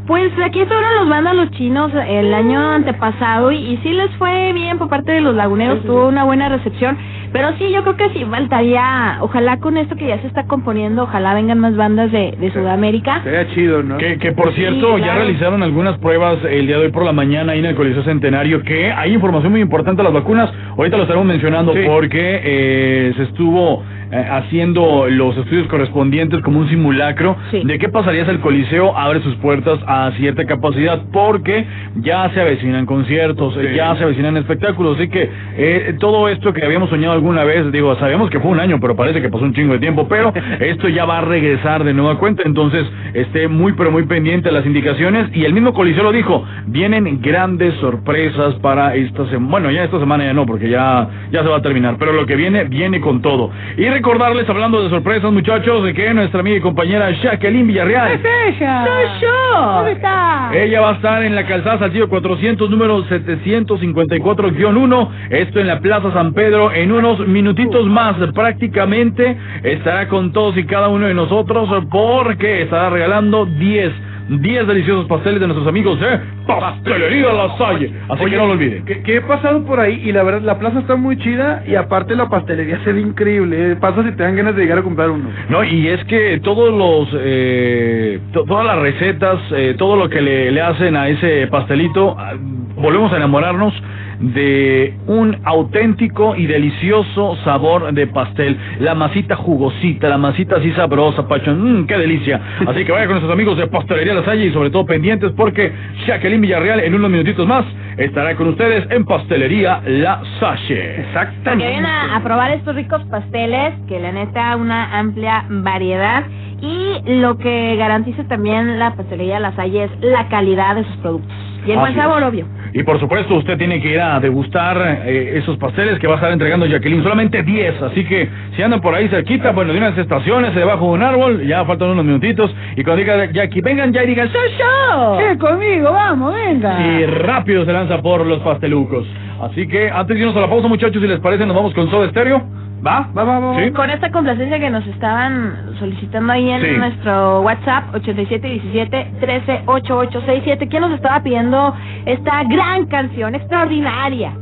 Pues 0.07 0.33
aquí 0.45 0.65
fueron 0.65 0.95
los 1.01 1.09
vándalos 1.09 1.51
chinos 1.51 1.91
el 1.93 2.33
año 2.33 2.61
antepasado 2.71 3.51
y, 3.51 3.57
y 3.57 3.77
sí 3.79 3.93
les 3.93 4.11
fue 4.17 4.53
bien 4.53 4.79
por 4.79 4.89
parte 4.89 5.11
de 5.11 5.21
los 5.21 5.35
laguneros, 5.35 5.83
tuvo 5.85 6.07
una 6.07 6.23
buena 6.23 6.49
recepción. 6.49 6.97
Pero 7.37 7.57
sí, 7.59 7.71
yo 7.71 7.83
creo 7.83 7.97
que 7.97 8.09
sí 8.19 8.25
faltaría, 8.25 9.19
ojalá 9.21 9.59
con 9.59 9.77
esto 9.77 9.95
que 9.97 10.07
ya 10.07 10.19
se 10.21 10.27
está 10.27 10.45
componiendo, 10.47 11.03
ojalá 11.03 11.35
vengan 11.35 11.59
más 11.59 11.77
bandas 11.77 12.11
de, 12.11 12.35
de 12.41 12.51
Sudamérica. 12.53 13.21
Sería 13.25 13.47
chido, 13.55 13.83
¿no? 13.83 13.99
Que, 13.99 14.19
que 14.19 14.33
por 14.33 14.53
cierto, 14.55 14.95
Sí, 14.95 15.01
ya 15.01 15.05
claro. 15.05 15.21
realizaron 15.21 15.63
algunas 15.63 15.99
pruebas 15.99 16.39
el 16.49 16.67
día 16.67 16.79
de 16.79 16.87
hoy 16.87 16.93
por 16.93 17.05
la 17.05 17.13
mañana 17.13 17.53
ahí 17.53 17.59
en 17.59 17.67
el 17.67 17.75
Coliseo 17.75 18.03
Centenario, 18.05 18.63
que 18.63 18.91
hay 18.91 19.13
información 19.13 19.53
muy 19.53 19.61
importante 19.61 19.99
de 20.03 20.05
las 20.05 20.15
vacunas. 20.15 20.51
Ahorita 20.77 20.97
lo 20.97 21.03
estaremos 21.03 21.27
mencionando 21.27 21.75
porque 21.87 22.41
eh, 22.43 23.13
se 23.17 23.23
estuvo 23.25 23.83
eh, 24.13 24.25
haciendo 24.31 25.07
los 25.09 25.37
estudios 25.37 25.67
correspondientes 25.67 26.41
como 26.43 26.61
un 26.61 26.69
simulacro 26.69 27.37
de 27.51 27.79
qué 27.79 27.89
pasaría 27.89 28.25
si 28.25 28.31
el 28.31 28.41
Coliseo 28.41 28.97
abre 28.97 29.21
sus 29.21 29.35
puertas 29.37 29.81
a 29.87 30.13
cierta 30.17 30.45
capacidad, 30.45 31.03
porque 31.13 31.67
ya 31.97 32.31
se 32.33 32.41
avecinan 32.41 32.87
conciertos, 32.87 33.59
ya 33.75 33.97
se 33.97 34.05
avecinan 34.05 34.37
espectáculos, 34.37 34.97
así 34.97 35.09
que 35.09 35.29
eh, 35.57 35.97
todo 35.99 36.29
esto 36.29 36.53
que 36.53 36.65
habíamos 36.65 36.89
soñado 36.89 37.15
alguna 37.27 37.45
vez, 37.45 37.73
digo, 37.73 37.97
sabemos 37.97 38.31
que 38.31 38.39
fue 38.39 38.53
un 38.53 38.61
año, 38.61 38.79
pero 38.81 38.95
parece 38.95 39.21
que 39.21 39.29
pasó 39.29 39.45
un 39.45 39.53
chingo 39.53 39.73
de 39.73 39.81
tiempo, 39.81 40.07
pero 40.09 40.33
esto 40.61 40.89
ya 40.89 41.05
va 41.05 41.19
a 41.19 41.21
regresar 41.23 41.83
de 41.83 41.93
nueva 41.93 42.19
cuenta, 42.19 42.43
entonces 42.45 42.87
esté 43.15 43.49
muy 43.49 43.73
pero 43.73 43.91
muy 43.91 44.05
pendiente 44.05 44.49
a 44.49 44.53
las 44.53 44.65
indicaciones 44.65 45.29
y 45.35 45.45
el 45.45 45.53
mismo 45.53 45.75
Coliseo 45.75 46.05
lo 46.05 46.13
dijo, 46.13 46.45
vienen 46.67 47.21
grandes 47.21 47.75
sorpresas 47.81 48.55
para 48.57 48.95
esta 48.95 49.27
semana, 49.27 49.51
bueno 49.51 49.71
ya 49.73 49.85
esta 49.85 49.99
semana 49.99 50.25
ya 50.25 50.35
no, 50.35 50.47
porque 50.47 50.69
ya, 50.69 51.09
ya 51.33 51.43
se 51.43 51.49
va 51.49 51.57
a 51.57 51.63
terminar, 51.63 51.97
pero 51.99 52.13
lo 52.13 52.27
que 52.27 52.37
viene, 52.37 52.63
viene 52.65 53.01
con 53.01 53.23
todo. 53.23 53.51
Y 53.77 53.89
recordarles, 53.89 54.49
hablando 54.49 54.83
de 54.83 54.91
sorpresas 54.91 55.33
muchachos, 55.33 55.83
de 55.83 55.95
que 55.95 56.15
nuestra 56.15 56.41
amiga 56.41 56.59
y 56.59 56.61
compañera 56.61 57.11
Jacqueline 57.11 57.67
Villarreal, 57.67 58.21
ella! 58.47 58.87
¡Soy 58.87 59.05
yo! 59.21 59.61
¿Dónde 59.61 59.93
está? 59.93 60.51
ella 60.53 60.81
va 60.81 60.91
a 60.91 60.95
estar 60.95 61.23
en 61.23 61.35
la 61.35 61.47
calzada 61.47 61.79
Saltillo 61.79 62.09
400, 62.09 62.71
número 62.71 63.05
754-1. 63.05 65.09
Esto 65.31 65.61
en 65.61 65.67
la 65.67 65.81
Plaza 65.81 66.13
San 66.13 66.35
Pedro. 66.35 66.73
En 66.73 66.93
unos 67.07 67.27
minutitos 67.29 67.87
más, 67.87 68.17
prácticamente 68.35 69.37
estará 69.63 70.09
con 70.09 70.33
todos 70.33 70.57
y 70.57 70.65
cada 70.65 70.89
uno 70.89 71.07
de 71.07 71.15
nosotros 71.15 71.69
porque 71.91 72.63
estará 72.63 72.91
regalando 72.91 73.47
10. 73.47 73.93
10 74.29 74.67
deliciosos 74.67 75.07
pasteles 75.07 75.39
de 75.39 75.47
nuestros 75.47 75.69
amigos 75.69 76.01
de 76.01 76.19
Pastelería 76.49 77.33
La 77.33 77.57
Salle. 77.57 77.93
Así 78.09 78.25
que 78.25 78.37
no 78.37 78.47
lo 78.49 78.53
olviden. 78.55 78.85
Que, 78.85 79.01
que 79.05 79.17
he 79.19 79.21
pasado 79.21 79.65
por 79.65 79.79
ahí 79.79 80.03
y 80.05 80.11
la 80.11 80.25
verdad 80.25 80.41
la 80.43 80.59
plaza 80.59 80.81
está 80.81 80.97
muy 80.97 81.17
chida 81.19 81.63
y 81.65 81.77
aparte 81.77 82.17
la 82.17 82.29
pastelería 82.29 82.81
se 82.83 82.93
ve 82.93 83.03
increíble. 83.03 83.73
eh. 83.73 83.77
Pasa 83.77 84.03
si 84.03 84.11
te 84.17 84.25
dan 84.25 84.35
ganas 84.35 84.57
de 84.57 84.63
llegar 84.63 84.79
a 84.79 84.83
comprar 84.83 85.11
uno. 85.11 85.29
No, 85.49 85.63
y 85.63 85.87
es 85.87 86.03
que 86.07 86.41
todos 86.43 86.75
los, 86.77 87.09
eh, 87.21 88.19
to- 88.33 88.43
todas 88.47 88.67
las 88.67 88.81
recetas, 88.81 89.39
eh, 89.53 89.77
todo 89.79 89.95
lo 89.95 90.09
que 90.09 90.21
le, 90.21 90.51
le 90.51 90.61
hacen 90.61 90.97
a 90.97 91.09
ese 91.09 91.47
pastelito, 91.47 92.17
ah, 92.19 92.33
volvemos 92.75 93.13
a 93.13 93.19
enamorarnos 93.19 93.73
de 94.21 94.95
un 95.07 95.37
auténtico 95.45 96.35
y 96.37 96.47
delicioso 96.47 97.37
sabor 97.45 97.93
de 97.93 98.07
pastel. 98.07 98.57
La 98.81 98.95
masita 98.95 99.37
jugosita, 99.37 100.09
la 100.09 100.19
masita 100.19 100.57
así 100.57 100.73
sabrosa, 100.73 101.27
pachón, 101.29 101.83
mmm, 101.83 101.87
qué 101.87 101.97
delicia. 101.99 102.41
Así 102.67 102.85
que 102.85 102.93
vaya 102.93 103.07
con 103.07 103.15
nuestros 103.15 103.33
amigos 103.33 103.57
de 103.59 103.67
Pastelería 103.67 104.15
La 104.15 104.25
Salle 104.25 104.47
y 104.47 104.53
sobre 104.53 104.71
todo 104.71 104.87
pendientes 104.87 105.33
porque 105.37 105.73
Jacqueline 106.07 106.41
Villarreal 106.41 106.81
en 106.81 106.95
unos 106.95 107.11
minutitos 107.11 107.47
más 107.47 107.65
estará 107.97 108.35
con 108.37 108.49
ustedes 108.49 108.87
en 108.91 109.05
Pastelería 109.05 109.81
La 109.87 110.23
Salle. 110.41 111.07
Para 111.13 111.33
que 111.57 111.65
vayan 111.65 111.87
a, 111.87 112.17
a 112.17 112.23
probar 112.23 112.51
estos 112.53 112.75
ricos 112.75 113.03
pasteles, 113.05 113.75
que 113.89 113.99
la 114.01 114.13
neta 114.13 114.57
una 114.57 114.99
amplia 114.99 115.45
variedad. 115.49 116.25
Y 116.61 117.03
lo 117.21 117.37
que 117.37 117.77
garantiza 117.77 118.25
también 118.25 118.79
la 118.79 118.95
pastelería 118.95 119.41
La 119.41 119.55
Salle 119.55 119.85
es 119.85 119.91
la 120.01 120.29
calidad 120.29 120.77
de 120.77 120.85
sus 120.85 120.97
productos. 120.97 121.37
Y 121.67 121.73
el 121.73 121.79
buen 121.79 121.95
sabor, 121.95 122.23
obvio. 122.23 122.47
Y 122.73 122.83
por 122.83 123.01
supuesto, 123.01 123.35
usted 123.37 123.57
tiene 123.59 123.81
que 123.81 123.91
ir 123.91 124.01
a 124.01 124.21
degustar 124.21 125.03
eh, 125.07 125.39
esos 125.39 125.57
pasteles 125.59 125.99
que 125.99 126.07
va 126.07 126.15
a 126.15 126.17
estar 126.17 126.33
entregando 126.33 126.67
Jacqueline. 126.67 127.03
Solamente 127.03 127.43
10. 127.43 127.83
Así 127.83 128.05
que 128.05 128.29
si 128.55 128.63
andan 128.63 128.81
por 128.81 128.95
ahí 128.95 129.09
cerquita, 129.09 129.53
bueno, 129.53 129.73
de 129.73 129.79
unas 129.79 129.97
estaciones, 129.99 130.55
debajo 130.55 130.87
de 130.87 130.93
un 130.93 131.03
árbol, 131.03 131.47
ya 131.47 131.65
faltan 131.65 131.91
unos 131.91 132.05
minutitos. 132.05 132.55
Y 132.77 132.85
cuando 132.85 133.03
diga 133.03 133.31
Jackie, 133.33 133.61
vengan 133.61 133.93
ya 133.93 134.05
y 134.05 134.09
digan, 134.09 134.31
¡Soy 134.31 134.51
yo! 134.59 135.19
Sí, 135.19 135.39
conmigo, 135.39 135.93
vamos, 135.93 136.35
venga. 136.35 136.81
Y 136.87 137.07
rápido 137.07 137.65
se 137.65 137.73
lanza 137.73 138.01
por 138.03 138.27
los 138.27 138.41
pastelucos. 138.41 139.07
Así 139.41 139.67
que 139.69 139.91
antes 139.91 140.17
de 140.17 140.21
irnos 140.21 140.37
a 140.37 140.41
la 140.41 140.49
pausa, 140.49 140.69
muchachos, 140.69 141.01
si 141.01 141.09
les 141.09 141.21
parece, 141.21 141.47
nos 141.47 141.57
vamos 141.57 141.75
con 141.75 141.91
Soda 141.91 142.09
Stereo. 142.11 142.66
¿Va? 142.85 143.09
Va, 143.17 143.25
va, 143.25 143.39
va. 143.41 143.65
¿Sí? 143.65 143.71
Con 143.73 143.89
esta 143.91 144.11
complacencia 144.11 144.59
que 144.59 144.71
nos 144.71 144.87
estaban 144.87 145.75
solicitando 145.79 146.33
ahí 146.33 146.51
en 146.51 146.61
Sí. 146.63 146.69
nuestro 146.77 147.41
WhatsApp 147.43 147.95
8717-138867, 147.95 150.69
¿quién 150.69 150.83
nos 150.83 150.93
estaba 150.93 151.23
pidiendo 151.23 151.75
esta 152.05 152.43
gran 152.45 152.87
canción 152.87 153.35
extraordinaria? 153.35 154.33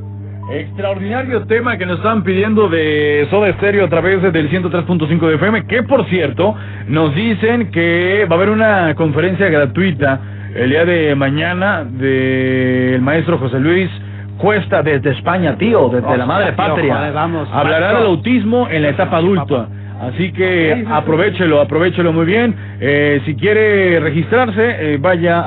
Extraordinario 0.51 1.47
tema 1.47 1.79
que 1.79 1.87
nos 1.87 1.97
están 1.99 2.23
pidiendo 2.23 2.69
de 2.69 3.27
Soda 3.31 3.51
Stereo 3.55 3.87
a 3.87 3.89
través 3.89 4.21
del 4.31 4.51
103.5 4.51 5.27
de 5.29 5.37
FM, 5.37 5.67
que 5.67 5.83
por 5.85 6.05
cierto 6.07 6.55
nos 6.87 7.15
dicen 7.15 7.71
que 7.71 8.27
va 8.31 8.35
a 8.35 8.39
haber 8.39 8.51
una 8.51 8.95
conferencia 8.95 9.49
gratuita 9.49 10.21
el 10.55 10.69
día 10.71 10.85
de 10.85 11.15
mañana 11.15 11.85
del 11.85 13.01
maestro 13.01 13.39
José 13.39 13.59
Luis 13.59 13.91
Cuesta 14.39 14.83
desde 14.83 15.11
España, 15.11 15.57
tío, 15.57 15.89
desde 15.89 16.07
Oh, 16.09 16.17
la 16.17 16.27
madre 16.27 16.47
tío, 16.49 16.57
patria. 16.57 16.97
joder, 16.97 17.13
vamos. 17.13 17.49
Hablará 17.53 17.87
Maestro. 17.87 17.99
del 17.99 18.07
autismo 18.17 18.69
en 18.71 18.83
la 18.83 18.89
etapa 18.91 19.17
adulta. 19.19 19.69
Así 20.01 20.33
que 20.33 20.85
aprovechelo, 20.91 21.61
aprovechelo 21.61 22.13
muy 22.13 22.27
bien. 22.27 22.55
Eh, 22.81 23.23
si 23.25 23.35
quiere 23.37 24.01
registrarse, 24.01 24.95
eh, 24.95 24.99
vaya 25.01 25.43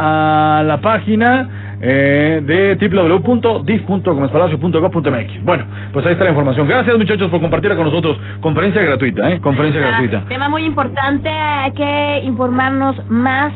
a 0.59 0.63
la 0.63 0.77
página 0.81 1.75
eh, 1.81 2.41
de 2.43 2.75
www.dif.comespalacio.gov.mx. 2.89 5.43
Bueno, 5.43 5.65
pues 5.93 6.05
ahí 6.05 6.13
está 6.13 6.23
la 6.23 6.31
información. 6.31 6.67
Gracias 6.67 6.97
muchachos 6.97 7.29
por 7.29 7.39
compartirla 7.41 7.75
con 7.75 7.85
nosotros. 7.85 8.17
Conferencia 8.41 8.81
gratuita, 8.81 9.29
¿eh? 9.31 9.39
Conferencia 9.41 9.81
gratuita. 9.81 10.23
Tema 10.27 10.49
muy 10.49 10.63
importante, 10.65 11.29
hay 11.29 11.71
que 11.73 12.21
informarnos 12.23 12.95
más, 13.09 13.53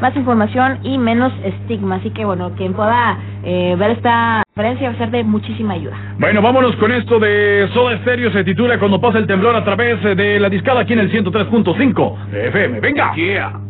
más 0.00 0.14
información 0.16 0.78
y 0.82 0.98
menos 0.98 1.32
estigma. 1.44 1.96
Así 1.96 2.10
que 2.10 2.24
bueno, 2.24 2.52
quien 2.56 2.74
pueda 2.74 3.18
eh, 3.44 3.76
ver 3.78 3.92
esta 3.92 4.42
conferencia 4.54 4.90
va 4.90 4.94
a 4.94 4.98
ser 4.98 5.10
de 5.10 5.24
muchísima 5.24 5.74
ayuda. 5.74 5.96
Bueno, 6.18 6.42
vámonos 6.42 6.74
con 6.76 6.92
esto 6.92 7.18
de 7.18 7.68
Soda 7.72 7.98
Stereo. 7.98 8.32
Se 8.32 8.44
titula 8.44 8.78
Cuando 8.78 9.00
pasa 9.00 9.18
el 9.18 9.26
temblor 9.26 9.54
a 9.54 9.64
través 9.64 10.02
de 10.02 10.40
la 10.40 10.48
discada 10.48 10.80
aquí 10.80 10.92
en 10.92 11.00
el 11.00 11.12
103.5 11.12 12.30
de 12.30 12.48
FM. 12.48 12.80
Venga. 12.80 13.14
Yo 13.16 13.67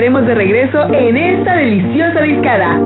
estaremos 0.00 0.26
de 0.26 0.34
regreso 0.34 0.94
en 0.94 1.14
esta 1.14 1.56
deliciosa 1.56 2.22
discada. 2.22 2.78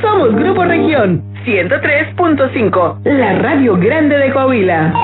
Somos 0.00 0.32
Grupo 0.36 0.62
Región 0.64 1.20
103.5, 1.44 3.00
la 3.02 3.34
radio 3.40 3.76
grande 3.76 4.16
de 4.16 4.30
Coahuila. 4.32 4.94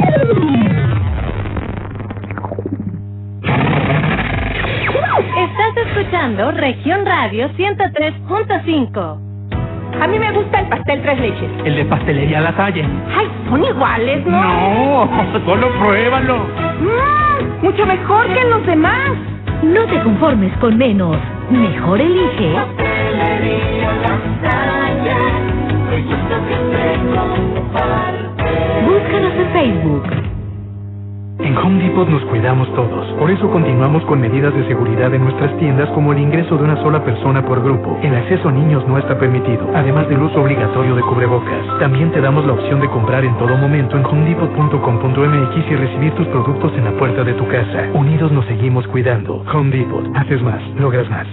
Estás 5.37 5.87
escuchando 5.89 6.53
Región 6.53 7.05
Radio 7.05 7.49
103.5. 7.49 9.19
A 10.01 10.07
mí 10.07 10.17
me 10.17 10.31
gusta 10.31 10.61
el 10.61 10.69
pastel 10.69 11.03
tres 11.03 11.19
leches. 11.19 11.51
El 11.65 11.75
de 11.75 11.85
pastelería 11.87 12.41
La 12.41 12.55
Salle. 12.55 12.85
Ay, 13.17 13.27
son 13.51 13.65
iguales, 13.65 14.25
¿no? 14.25 15.07
No, 15.07 15.41
solo 15.45 15.71
pruébalo. 15.81 16.37
Mm, 16.37 17.65
mucho 17.65 17.85
mejor 17.85 18.33
que 18.33 18.45
los 18.45 18.65
demás. 18.65 19.11
No 19.65 19.85
te 19.87 20.01
conformes 20.05 20.57
con 20.59 20.79
menos. 20.79 21.17
Mejor 21.51 22.01
elige. 22.01 22.53
Búscanos 28.87 29.33
en 29.35 29.53
Facebook. 29.53 30.18
En 31.39 31.57
Home 31.57 31.83
Depot 31.83 32.09
nos 32.09 32.23
cuidamos 32.25 32.69
todos. 32.75 33.07
Por 33.13 33.31
eso 33.31 33.49
continuamos 33.51 34.05
con 34.07 34.21
medidas 34.21 34.53
de 34.55 34.67
seguridad 34.67 35.15
en 35.15 35.23
nuestras 35.23 35.57
tiendas 35.59 35.89
como 35.91 36.13
el 36.13 36.19
ingreso 36.19 36.57
de 36.57 36.65
una 36.65 36.77
sola 36.83 37.05
persona 37.05 37.45
por 37.45 37.63
grupo. 37.63 37.97
El 38.03 38.15
acceso 38.17 38.49
a 38.49 38.53
niños 38.53 38.87
no 38.89 38.99
está 38.99 39.17
permitido, 39.19 39.71
además 39.73 40.09
del 40.09 40.21
uso 40.21 40.43
obligatorio 40.43 40.97
de 40.97 41.03
cubrebocas. 41.03 41.79
También 41.79 42.11
te 42.11 42.21
damos 42.21 42.45
la 42.45 42.55
opción 42.55 42.81
de 42.81 42.89
comprar 42.89 43.25
en 43.25 43.37
todo 43.39 43.57
momento 43.57 43.97
en 43.97 44.05
homedepot.com.mx 44.05 45.71
y 45.71 45.77
recibir 45.77 46.13
tus 46.15 46.27
productos 46.27 46.73
en 46.77 46.85
la 46.85 46.93
puerta 46.93 47.23
de 47.23 47.35
tu 47.35 47.47
casa. 47.47 47.87
Unidos 47.95 48.33
nos 48.33 48.45
seguimos 48.47 48.87
cuidando. 48.89 49.45
Home 49.53 49.71
Depot. 49.71 50.05
Haces 50.17 50.43
más, 50.43 50.61
logras 50.77 51.09
más. 51.09 51.27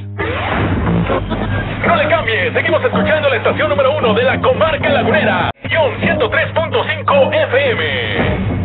No 1.88 1.96
le 1.96 2.08
cambie, 2.08 2.52
seguimos 2.54 2.84
escuchando 2.84 3.28
la 3.28 3.38
estación 3.38 3.70
número 3.70 3.98
uno 3.98 4.14
de 4.14 4.24
la 4.24 4.40
comarca 4.40 4.88
lagunera, 4.90 5.50
Ion 5.68 5.92
103.5 6.00 7.34
FM. 7.34 8.65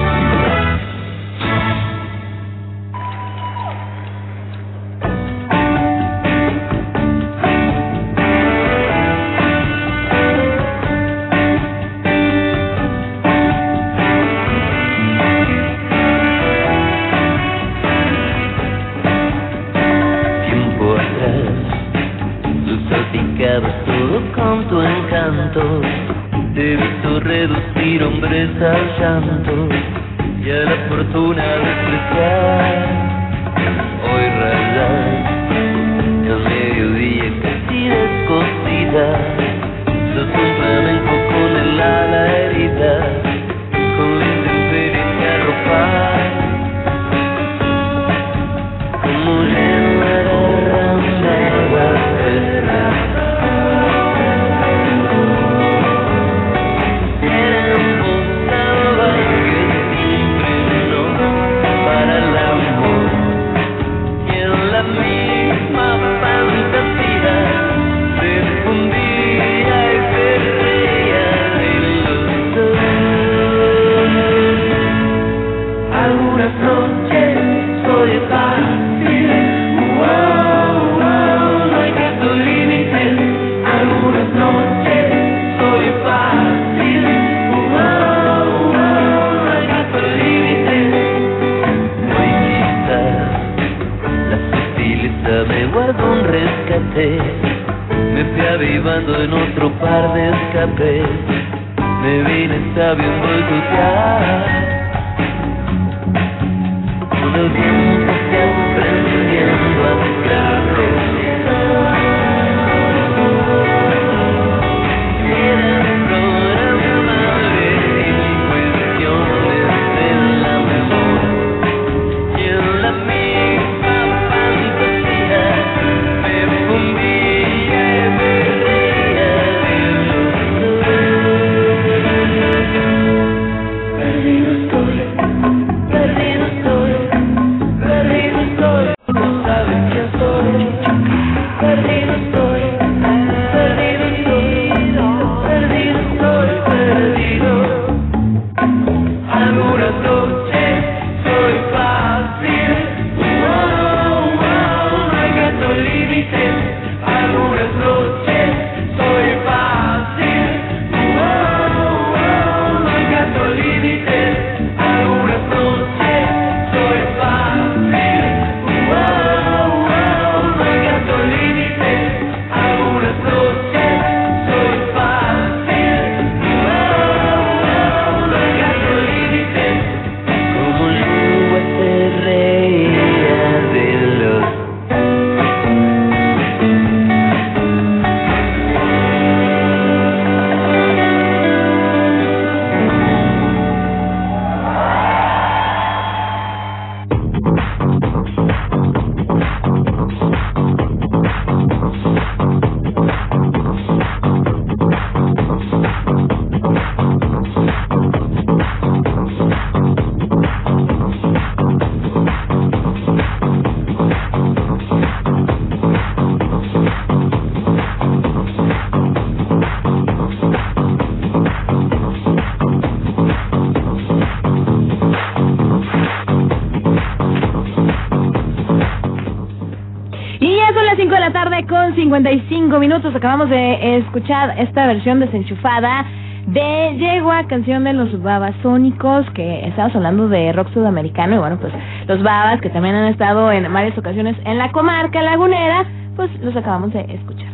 55 232.25 232.79
minutos. 232.79 233.15
Acabamos 233.15 233.49
de 233.49 233.97
escuchar 233.97 234.53
esta 234.59 234.85
versión 234.85 235.19
desenchufada 235.19 236.05
de 236.45 236.95
Yegua, 236.99 237.47
canción 237.47 237.83
de 237.83 237.93
los 237.93 238.21
Babasónicos, 238.21 239.27
que 239.31 239.65
estamos 239.67 239.95
hablando 239.95 240.27
de 240.29 240.53
rock 240.53 240.71
sudamericano. 240.71 241.35
Y 241.35 241.39
bueno, 241.39 241.57
pues 241.59 241.73
los 242.07 242.21
Babas, 242.21 242.61
que 242.61 242.69
también 242.69 242.93
han 242.93 243.05
estado 243.07 243.51
en 243.51 243.71
varias 243.73 243.97
ocasiones 243.97 244.35
en 244.45 244.59
la 244.59 244.71
comarca 244.71 245.21
lagunera, 245.23 245.85
pues 246.15 246.29
los 246.43 246.55
acabamos 246.55 246.93
de 246.93 247.01
escuchar. 247.11 247.47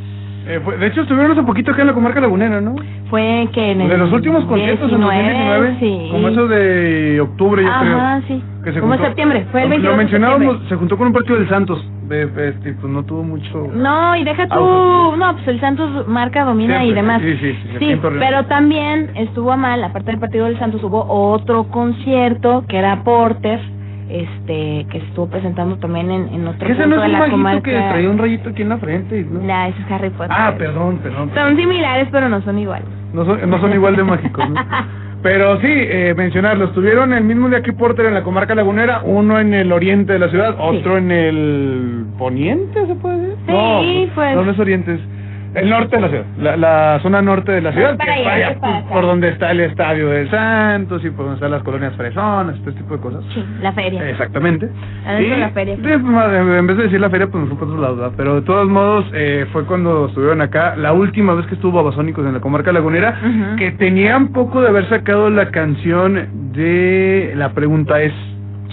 Eh, 0.49 0.59
fue- 0.63 0.77
de 0.77 0.87
hecho, 0.87 1.01
estuvieron 1.01 1.31
hace 1.31 1.43
poquito 1.43 1.71
acá 1.71 1.81
en 1.81 1.87
la 1.87 1.93
comarca 1.93 2.19
lagunera, 2.21 2.59
¿no? 2.61 2.75
Fue 3.09 3.47
que 3.53 3.71
en 3.71 3.81
el 3.81 3.89
De 3.89 3.97
los 3.97 4.11
últimos 4.11 4.43
conciertos 4.45 4.91
en 4.91 4.99
2019, 5.01 5.77
sí. 5.79 6.09
como 6.11 6.27
eso 6.29 6.47
de 6.47 7.21
octubre, 7.21 7.63
yo 7.63 7.69
creo. 7.81 8.21
Sí. 8.27 8.43
que 8.65 8.73
se 8.73 8.79
Como 8.81 8.93
juntó- 8.93 9.05
septiembre, 9.07 9.45
fue 9.51 9.63
el 9.63 9.69
22 9.69 9.93
Lo 9.93 9.97
mencionábamos, 9.97 10.57
se 10.67 10.75
juntó 10.75 10.97
con 10.97 11.07
un 11.07 11.13
partido 11.13 11.37
del 11.37 11.47
Santos. 11.47 11.85
De, 12.07 12.23
este, 12.49 12.73
pues 12.73 12.91
no 12.93 13.03
tuvo 13.03 13.23
mucho. 13.23 13.67
No, 13.73 14.15
y 14.15 14.23
deja 14.23 14.47
tú, 14.47 14.53
Auge. 14.55 15.17
no, 15.17 15.33
pues 15.33 15.47
el 15.49 15.59
Santos 15.59 16.07
marca, 16.07 16.45
domina 16.45 16.83
y 16.85 16.91
Siempre, 16.93 17.01
demás. 17.01 17.21
sí, 17.21 17.37
sí, 17.37 17.53
sí, 17.53 17.77
Sí, 17.79 17.99
pero 18.19 18.45
también 18.45 19.11
estuvo 19.15 19.55
mal, 19.57 19.83
aparte 19.83 20.11
del 20.11 20.19
partido 20.19 20.45
del 20.45 20.57
Santos, 20.59 20.81
hubo 20.83 21.03
otro 21.05 21.65
concierto 21.69 22.63
que 22.67 22.77
era 22.77 23.03
Porter, 23.03 23.59
este, 24.09 24.85
que 24.89 24.97
estuvo 24.99 25.27
presentando 25.27 25.75
también 25.79 26.09
en, 26.11 26.29
en 26.33 26.47
otro 26.47 26.65
punto 26.65 26.87
no 26.87 26.95
de 27.01 27.07
es 27.07 27.13
un 27.13 27.19
la 27.19 27.29
comarca. 27.29 27.61
que 27.61 27.71
traía 27.77 28.09
un 28.09 28.17
rayito 28.17 28.49
aquí 28.51 28.61
en 28.61 28.69
la 28.69 28.77
frente. 28.77 29.25
¿no? 29.29 29.41
Nah, 29.41 29.67
ese 29.67 29.81
es 29.81 29.91
Harry 29.91 30.09
Potter. 30.11 30.31
Ah, 30.31 30.53
perdón, 30.57 30.99
perdón. 31.03 31.31
Son 31.35 31.57
similares, 31.57 32.07
pero 32.11 32.29
no 32.29 32.41
son 32.41 32.57
iguales. 32.57 32.87
No 33.13 33.25
son, 33.25 33.49
no 33.49 33.59
son 33.59 33.73
igual 33.73 33.95
de 33.97 34.03
mágicos, 34.03 34.49
¿no? 34.49 34.55
Pero 35.23 35.59
sí, 35.61 35.67
eh, 35.67 36.13
mencionarlo, 36.15 36.65
estuvieron 36.65 37.11
el 37.11 37.23
mismo 37.23 37.49
de 37.49 37.57
aquí 37.57 37.71
Porter 37.71 38.05
en 38.05 38.13
la 38.13 38.23
comarca 38.23 38.53
lagunera, 38.53 39.01
uno 39.03 39.39
en 39.39 39.53
el 39.53 39.71
oriente 39.71 40.13
de 40.13 40.19
la 40.19 40.29
ciudad, 40.29 40.55
otro 40.59 40.97
en 40.97 41.11
el 41.11 42.05
poniente, 42.17 42.85
¿se 42.85 42.95
puede 42.95 43.19
decir? 43.21 43.37
Sí, 43.47 44.05
no, 44.07 44.15
pues. 44.15 44.35
No, 44.35 44.43
no 44.43 44.51
es 44.51 44.59
oriente, 44.59 44.93
es 44.93 45.16
el 45.61 45.69
norte 45.69 45.95
de 45.95 46.01
la 46.01 46.09
ciudad, 46.09 46.25
la, 46.39 46.57
la 46.57 46.99
zona 47.01 47.21
norte 47.21 47.51
de 47.51 47.61
la 47.61 47.71
ciudad, 47.73 47.97
que 47.97 48.21
es 48.21 48.27
allá, 48.27 48.55
por 48.91 49.03
donde 49.05 49.29
está 49.29 49.51
el 49.51 49.59
estadio 49.61 50.09
del 50.09 50.29
Santos 50.29 51.03
y 51.03 51.09
por 51.09 51.25
donde 51.25 51.35
están 51.35 51.51
las 51.51 51.63
colonias 51.63 51.95
fresonas, 51.95 52.55
este 52.57 52.71
tipo 52.73 52.95
de 52.95 53.01
cosas. 53.01 53.23
Sí, 53.33 53.43
la 53.61 53.71
feria. 53.73 54.09
Exactamente. 54.09 54.69
Adentro 55.05 55.29
de 55.31 55.37
Y, 55.37 55.39
la 55.39 55.49
feria. 55.49 55.75
sí, 55.75 55.81
pues, 55.81 56.33
en 56.33 56.67
vez 56.67 56.77
de 56.77 56.83
decir 56.83 56.99
la 57.01 57.09
feria, 57.09 57.27
pues 57.27 57.41
nos 57.41 57.49
fue 57.49 57.59
por 57.59 57.67
otro 57.69 57.81
lado. 57.81 58.13
Pero 58.17 58.35
de 58.35 58.41
todos 58.41 58.67
modos, 58.67 59.05
eh, 59.13 59.45
fue 59.51 59.65
cuando 59.65 60.07
estuvieron 60.07 60.41
acá, 60.41 60.75
la 60.75 60.93
última 60.93 61.33
vez 61.33 61.45
que 61.47 61.55
estuvo 61.55 61.73
Babasónicos 61.73 62.25
en 62.25 62.33
la 62.33 62.39
comarca 62.39 62.71
lagunera, 62.71 63.19
Ujú. 63.21 63.55
que 63.57 63.71
tenían 63.71 64.29
poco 64.29 64.61
de 64.61 64.69
haber 64.69 64.87
sacado 64.89 65.29
la 65.29 65.49
canción 65.49 66.51
de 66.53 67.33
La 67.35 67.49
Pregunta 67.53 68.01
Es. 68.01 68.13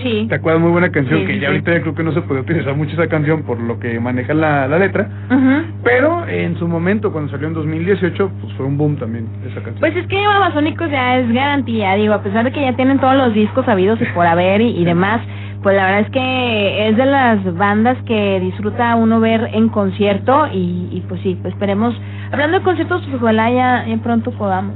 Sí. 0.03 0.27
¿Te 0.29 0.35
acuerdas? 0.35 0.61
Muy 0.63 0.73
buena 0.73 0.91
canción, 0.91 1.21
Sí, 1.21 1.27
que 1.27 1.33
sí, 1.35 1.39
ya 1.41 1.49
sí. 1.49 1.53
ahorita 1.55 1.73
yo 1.75 1.83
creo 1.83 1.95
que 1.95 2.03
no 2.03 2.13
se 2.13 2.21
puede 2.23 2.41
utilizar 2.41 2.75
mucho 2.77 2.93
esa 2.93 3.07
canción 3.09 3.43
por 3.43 3.59
lo 3.61 3.79
que 3.79 3.99
maneja 4.01 4.35
la, 4.35 4.67
la 4.69 4.79
letra. 4.79 5.09
Pero 5.83 6.27
en 6.27 6.57
su 6.59 6.67
momento, 6.67 7.13
cuando 7.13 7.31
salió 7.31 7.49
en 7.49 7.55
2018, 7.55 8.31
pues 8.41 8.53
fue 8.55 8.67
un 8.67 8.77
boom 8.77 8.97
también 8.97 9.27
esa 9.45 9.55
canción. 9.57 9.77
Pues 9.81 9.95
es 9.97 10.07
que 10.07 10.27
Babasónicos 10.27 10.91
ya 10.91 11.19
es 11.19 11.33
garantía, 11.33 11.95
digo, 11.95 12.15
a 12.15 12.23
pesar 12.23 12.45
de 12.45 12.53
que 12.53 12.61
ya 12.61 12.75
tienen 12.75 12.99
todos 12.99 13.17
los 13.17 13.35
discos 13.35 13.65
sabidos 13.67 14.01
y 14.01 14.05
por 14.07 14.27
haber 14.27 14.61
y, 14.61 14.71
y 14.79 14.85
demás, 14.85 15.21
pues 15.63 15.77
la 15.77 15.85
verdad 15.87 16.01
es 16.01 16.11
que 16.11 16.89
es 16.89 16.97
de 16.97 17.07
las 17.07 17.57
bandas 17.57 17.97
que 18.07 18.41
disfruta 18.41 18.95
uno 18.97 19.21
ver 19.21 19.49
en 19.53 19.69
concierto 19.69 20.47
y, 20.53 20.89
y 20.93 21.05
pues 21.09 21.21
sí, 21.23 21.39
pues 21.41 21.55
esperemos, 21.55 21.95
hablando 22.33 22.59
de 22.59 22.65
conciertos, 22.65 23.03
pues 23.11 23.23
ojalá 23.23 23.51
ya, 23.51 23.87
ya 23.87 23.97
pronto 23.99 24.31
podamos. 24.33 24.75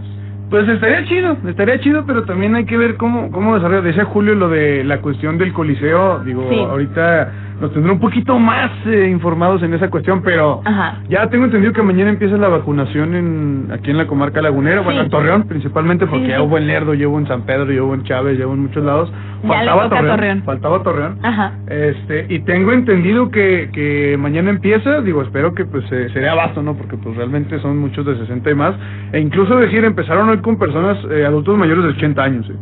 Pues 0.51 0.67
estaría 0.69 1.05
chido, 1.05 1.37
estaría 1.47 1.79
chido, 1.81 2.05
pero 2.07 2.25
también 2.25 2.55
hay 2.55 2.65
que 2.65 2.77
ver 2.79 2.97
cómo, 2.97 3.31
cómo 3.31 3.55
desarrolla. 3.55 3.83
Decía 3.83 4.05
Julio 4.07 4.35
lo 4.35 4.49
de 4.49 4.83
la 4.85 5.01
cuestión 5.03 5.37
del 5.37 5.53
coliseo, 5.53 6.21
digo, 6.21 6.47
Sí. 6.49 6.59
ahorita 6.59 7.33
nos 7.61 7.73
tendrá 7.73 7.93
un 7.93 7.99
poquito 8.01 8.39
más 8.39 8.71
eh, 8.87 9.09
informados 9.11 9.63
en 9.63 9.75
esa 9.75 9.91
cuestión, 9.91 10.23
pero 10.23 10.61
Ajá. 10.65 10.99
ya 11.09 11.29
tengo 11.29 11.45
entendido 11.47 11.73
que 11.73 11.83
mañana 11.83 12.11
empieza 12.11 12.37
la 12.37 12.49
vacunación 12.49 13.15
en 13.15 13.69
aquí 13.73 13.91
en 13.91 13.99
la 13.99 14.07
comarca 14.07 14.41
lagunera, 14.41 14.81
bueno, 14.83 15.01
Sí. 15.01 15.05
en 15.07 15.11
Torreón 15.11 15.43
principalmente, 15.45 16.07
porque 16.07 16.21
Sí, 16.27 16.27
sí, 16.27 16.31
ya 16.33 16.43
hubo 16.43 16.57
en 16.59 16.67
Lerdo, 16.67 16.95
ya 16.95 17.09
hubo 17.09 17.19
en 17.19 17.27
San 17.27 17.43
Pedro, 17.43 17.73
ya 17.73 17.83
hubo 17.83 17.95
en 17.95 18.03
Chávez, 18.05 18.39
ya 18.39 18.47
hubo 18.47 18.55
en 18.55 18.61
muchos 18.63 18.85
lados. 18.85 19.13
Le 19.43 19.49
toca 19.67 19.89
Torreón. 20.03 20.43
faltaba 20.43 20.83
Torreón. 20.83 21.19
Ajá. 21.23 21.53
Este, 21.69 22.27
y 22.29 22.41
tengo 22.41 22.73
entendido 22.73 23.31
que, 23.31 23.71
que 23.73 24.17
mañana 24.19 24.51
empieza, 24.51 25.01
digo, 25.03 25.23
espero 25.23 25.55
que 25.55 25.65
pues 25.65 25.85
se, 25.89 26.09
se 26.11 26.21
dé 26.21 26.29
abasto, 26.29 26.63
¿no? 26.63 26.75
Porque 26.75 26.97
pues 26.97 27.17
realmente 27.17 27.59
son 27.61 27.79
muchos 27.79 28.05
de 28.07 28.17
60 28.19 28.51
y 28.51 28.55
más. 28.55 28.75
E 29.13 29.21
incluso 29.21 29.57
decir, 29.57 29.85
empezaron 29.85 30.29
hoy 30.29 30.39
con 30.39 30.59
personas, 30.59 30.99
eh, 31.11 31.25
adultos 31.25 31.57
mayores 31.57 31.85
de 31.85 31.91
80 31.91 32.23
años, 32.23 32.49
¿eh? 32.51 32.55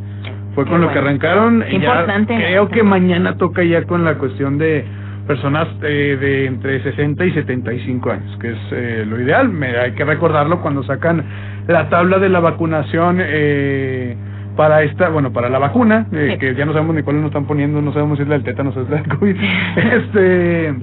Fue 0.56 0.64
con 0.64 0.80
lo 0.80 0.90
que 0.90 0.98
arrancaron. 0.98 1.60
Qué 1.60 1.76
y 1.76 1.80
ya 1.80 1.86
importante. 1.86 2.34
Creo 2.34 2.68
que 2.68 2.82
mañana 2.82 3.36
toca 3.36 3.62
ya 3.62 3.84
con 3.84 4.04
la 4.04 4.14
cuestión 4.18 4.58
de 4.58 4.84
personas 5.28 5.68
eh, 5.82 6.16
de 6.20 6.46
entre 6.46 6.82
60 6.82 7.24
y 7.26 7.30
75 7.32 8.10
años, 8.10 8.38
que 8.40 8.50
es 8.50 8.58
eh, 8.72 9.04
lo 9.06 9.20
ideal. 9.20 9.48
Me, 9.48 9.76
hay 9.76 9.92
que 9.92 10.04
recordarlo 10.04 10.62
cuando 10.62 10.82
sacan 10.82 11.22
la 11.68 11.88
tabla 11.88 12.18
de 12.18 12.28
la 12.30 12.40
vacunación 12.40 13.18
eh, 13.20 14.16
para 14.56 14.82
esta, 14.82 15.10
bueno, 15.10 15.32
para 15.32 15.50
la 15.50 15.58
vacuna, 15.58 16.06
eh, 16.12 16.30
Sí. 16.32 16.38
que 16.38 16.54
ya 16.54 16.64
no 16.64 16.72
sabemos 16.72 16.96
ni 16.96 17.02
cuál 17.02 17.16
nos 17.16 17.26
están 17.26 17.44
poniendo, 17.44 17.82
no 17.82 17.92
sabemos 17.92 18.16
si 18.16 18.22
es 18.22 18.28
la 18.28 18.36
del 18.36 18.44
tétano 18.44 18.72
o 18.74 18.80
es 18.80 18.88
la 18.88 18.96
del 19.02 19.18
COVID. 19.18 19.36
Este, 19.76 20.74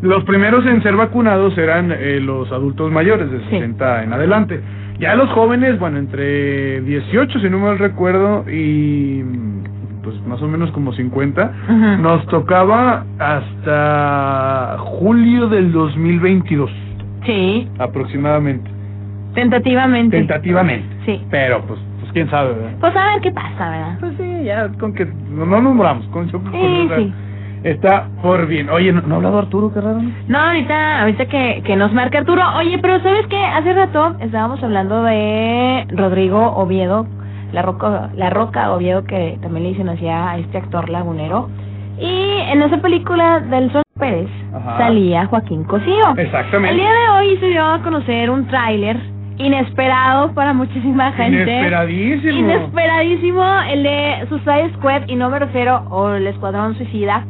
los 0.00 0.24
primeros 0.24 0.64
en 0.64 0.82
ser 0.82 0.96
vacunados 0.96 1.56
eran 1.58 1.92
eh, 1.92 2.18
los 2.20 2.50
adultos 2.50 2.90
mayores 2.90 3.30
de 3.30 3.40
60 3.50 4.04
en 4.04 4.12
adelante. 4.12 4.60
Ya 4.98 5.14
los 5.14 5.28
jóvenes, 5.30 5.78
bueno, 5.78 5.98
entre 5.98 6.80
18, 6.82 7.38
si 7.40 7.48
no 7.48 7.58
mal 7.60 7.78
recuerdo, 7.78 8.44
y 8.50 9.22
pues 10.02 10.20
más 10.26 10.40
o 10.42 10.48
menos 10.48 10.70
como 10.72 10.92
50, 10.92 11.52
Ujú. 11.68 12.02
nos 12.02 12.26
tocaba 12.26 13.04
hasta 13.18 14.76
julio 14.78 15.48
del 15.48 15.70
2022, 15.72 16.70
Sí, 17.24 17.68
aproximadamente. 17.78 18.70
tentativamente. 19.34 20.16
Tentativamente. 20.18 20.86
Sí. 21.06 21.22
Pero 21.30 21.62
pues, 21.62 21.78
pues 22.00 22.12
quién 22.12 22.28
sabe, 22.30 22.54
¿verdad? 22.54 22.72
Pues 22.80 22.96
a 22.96 23.06
ver 23.12 23.20
qué 23.22 23.30
pasa, 23.30 23.70
¿verdad? 23.70 23.96
Pues 24.00 24.12
sí, 24.18 24.44
ya 24.44 24.68
con 24.80 24.92
que 24.94 25.04
no, 25.30 25.46
no 25.46 25.60
nos 25.60 25.74
moramos, 25.74 26.06
con, 26.08 26.28
yo- 26.28 26.40
Sí, 26.50 26.88
sí. 26.96 27.12
Está 27.62 28.08
por 28.22 28.46
bien. 28.46 28.70
Oye, 28.70 28.92
¿no, 28.92 29.00
no 29.02 29.14
ha 29.14 29.16
hablado 29.16 29.38
Arturo, 29.38 29.72
qué 29.72 29.80
raro? 29.80 30.00
No, 30.28 30.38
ahorita, 30.38 31.00
ahorita 31.02 31.26
que, 31.26 31.62
que 31.64 31.76
nos 31.76 31.92
marca 31.92 32.18
Arturo. 32.18 32.42
Oye, 32.56 32.78
pero 32.78 33.00
¿sabes 33.02 33.26
qué? 33.28 33.44
Hace 33.44 33.72
rato 33.72 34.16
estábamos 34.20 34.62
hablando 34.62 35.02
de 35.02 35.86
Rodrigo 35.90 36.56
Oviedo, 36.56 37.06
la 37.52 37.62
roca, 37.62 38.10
la 38.14 38.30
roca 38.30 38.72
Oviedo, 38.72 39.04
que 39.04 39.38
también 39.42 39.64
le 39.64 39.70
dicen 39.70 39.88
así 39.88 40.06
a 40.06 40.38
este 40.38 40.58
actor 40.58 40.88
lagunero. 40.88 41.48
Y 41.98 42.38
en 42.48 42.62
esa 42.62 42.78
película 42.78 43.40
del 43.40 43.72
Sol 43.72 43.82
Pérez 43.98 44.28
Ajá. 44.54 44.78
salía 44.78 45.26
Joaquín 45.26 45.64
Cosío. 45.64 46.14
Exactamente. 46.16 46.70
El 46.70 46.76
día 46.76 46.92
de 46.92 47.08
hoy 47.10 47.36
se 47.38 47.46
dio 47.46 47.64
a 47.64 47.82
conocer 47.82 48.30
un 48.30 48.46
tráiler 48.46 48.96
inesperado 49.38 50.32
para 50.32 50.52
muchísima 50.52 51.12
gente. 51.12 51.42
Inesperadísimo. 51.42 52.38
Inesperadísimo 52.38 53.44
el 53.68 53.82
de 53.82 54.26
Suicide 54.28 54.72
Squad 54.74 55.02
y 55.08 55.16
no 55.16 55.30
me 55.30 55.38
refiero, 55.38 55.84
o 55.90 56.10
el 56.10 56.26
Escuadrón 56.26 56.76
Suicida. 56.76 57.24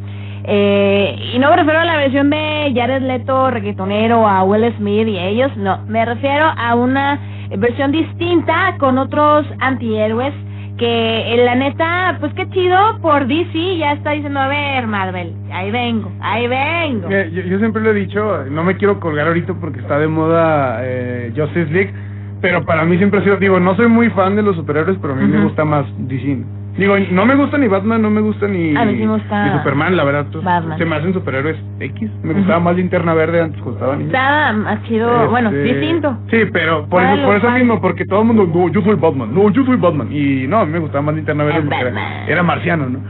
Eh, 0.51 1.33
y 1.35 1.39
no 1.39 1.51
me 1.51 1.57
refiero 1.57 1.81
a 1.81 1.85
la 1.85 1.99
versión 1.99 2.31
de 2.31 2.73
Jared 2.75 3.03
Leto, 3.03 3.51
reggaetonero, 3.51 4.27
a 4.27 4.45
Will 4.45 4.75
Smith 4.79 5.07
y 5.07 5.19
ellos, 5.19 5.55
no. 5.59 5.85
Me 5.87 6.05
refiero 6.07 6.47
a 6.57 6.75
una 6.75 7.21
versión 7.59 7.93
distinta 7.93 8.77
con 8.79 8.97
otros 8.97 9.47
antihéroes 9.61 10.33
que 10.79 11.35
eh, 11.35 11.45
la 11.45 11.55
neta, 11.55 12.17
pues 12.21 12.33
qué 12.35 12.49
chido 12.51 12.79
por 13.03 13.27
DC 13.27 13.77
ya 13.77 13.93
está 13.93 14.13
diciendo, 14.13 14.41
a 14.41 14.49
ver 14.49 14.87
Marvel, 14.87 15.35
ahí 15.53 15.71
vengo, 15.71 16.11
ahí 16.21 16.47
vengo. 16.47 17.09
Eh, 17.11 17.31
yo, 17.35 17.43
yo 17.43 17.59
siempre 17.59 17.83
lo 17.83 17.91
he 17.91 17.95
dicho, 17.95 18.45
no 18.51 18.65
me 18.65 18.77
quiero 18.77 18.99
colgar 19.01 19.27
ahorita 19.27 19.55
porque 19.55 19.81
está 19.81 19.99
de 19.99 20.07
moda 20.07 20.79
eh, 20.83 21.33
Justice 21.37 21.71
League, 21.71 21.93
pero 22.41 22.65
para 22.65 22.85
mí 22.85 22.97
siempre 22.97 23.21
ha 23.21 23.25
sido, 23.25 23.37
digo, 23.37 23.59
no 23.61 23.75
soy 23.77 23.89
muy 23.89 24.09
fan 24.11 24.37
de 24.37 24.43
los 24.43 24.57
superhéroes, 24.57 24.97
pero 25.03 25.13
a 25.13 25.17
mí 25.17 25.27
me 25.27 25.43
gusta 25.43 25.65
más 25.65 25.85
DC. 25.99 26.39
Digo, 26.79 26.97
no 27.11 27.26
me 27.26 27.35
gusta 27.35 27.59
ni 27.59 27.66
Batman, 27.66 28.01
no 28.03 28.09
me 28.09 28.20
gusta 28.20 28.47
ni, 28.47 28.76
A 28.76 28.85
mí 28.85 28.95
sí 28.95 29.05
me 29.05 29.14
gusta 29.14 29.45
ni 29.47 29.59
Superman, 29.59 29.97
la 29.97 30.05
verdad. 30.05 30.26
Batman. 30.43 30.79
Se 30.79 30.85
me 30.85 30.95
hacen 30.97 31.12
superhéroes 31.12 31.57
X. 31.81 32.11
Me 32.22 32.35
gustaba 32.35 32.61
más 32.61 32.76
Linterna 32.76 33.14
Verde 33.14 33.41
antes 33.41 33.61
cuando 33.62 33.79
estaba 33.79 33.97
niño. 33.97 34.07
Está 34.07 34.53
más 34.53 34.83
chido, 34.85 35.29
bueno, 35.29 35.51
Este, 35.51 35.62
distinto. 35.64 36.16
Sí, 36.31 36.39
pero 36.53 36.87
por 36.87 37.03
eso, 37.03 37.26
por 37.26 37.37
eso 37.37 37.51
mismo, 37.51 37.81
porque 37.81 38.05
todo 38.07 38.20
el 38.20 38.26
mundo, 38.29 38.47
no, 38.47 38.68
yo 38.68 38.81
soy 38.83 38.95
Batman, 38.95 39.35
no, 39.35 39.51
yo 39.51 39.64
soy 39.64 39.76
Batman. 39.76 40.09
Y 40.12 40.47
no, 40.47 40.59
a 40.59 40.66
mí 40.66 40.72
me 40.72 40.79
gustaba 40.79 41.03
más 41.03 41.16
Linterna 41.16 41.45
Verde 41.45 41.62
porque 41.62 42.33
era 42.33 42.43
marciano, 42.45 42.89
¿no? 42.89 43.01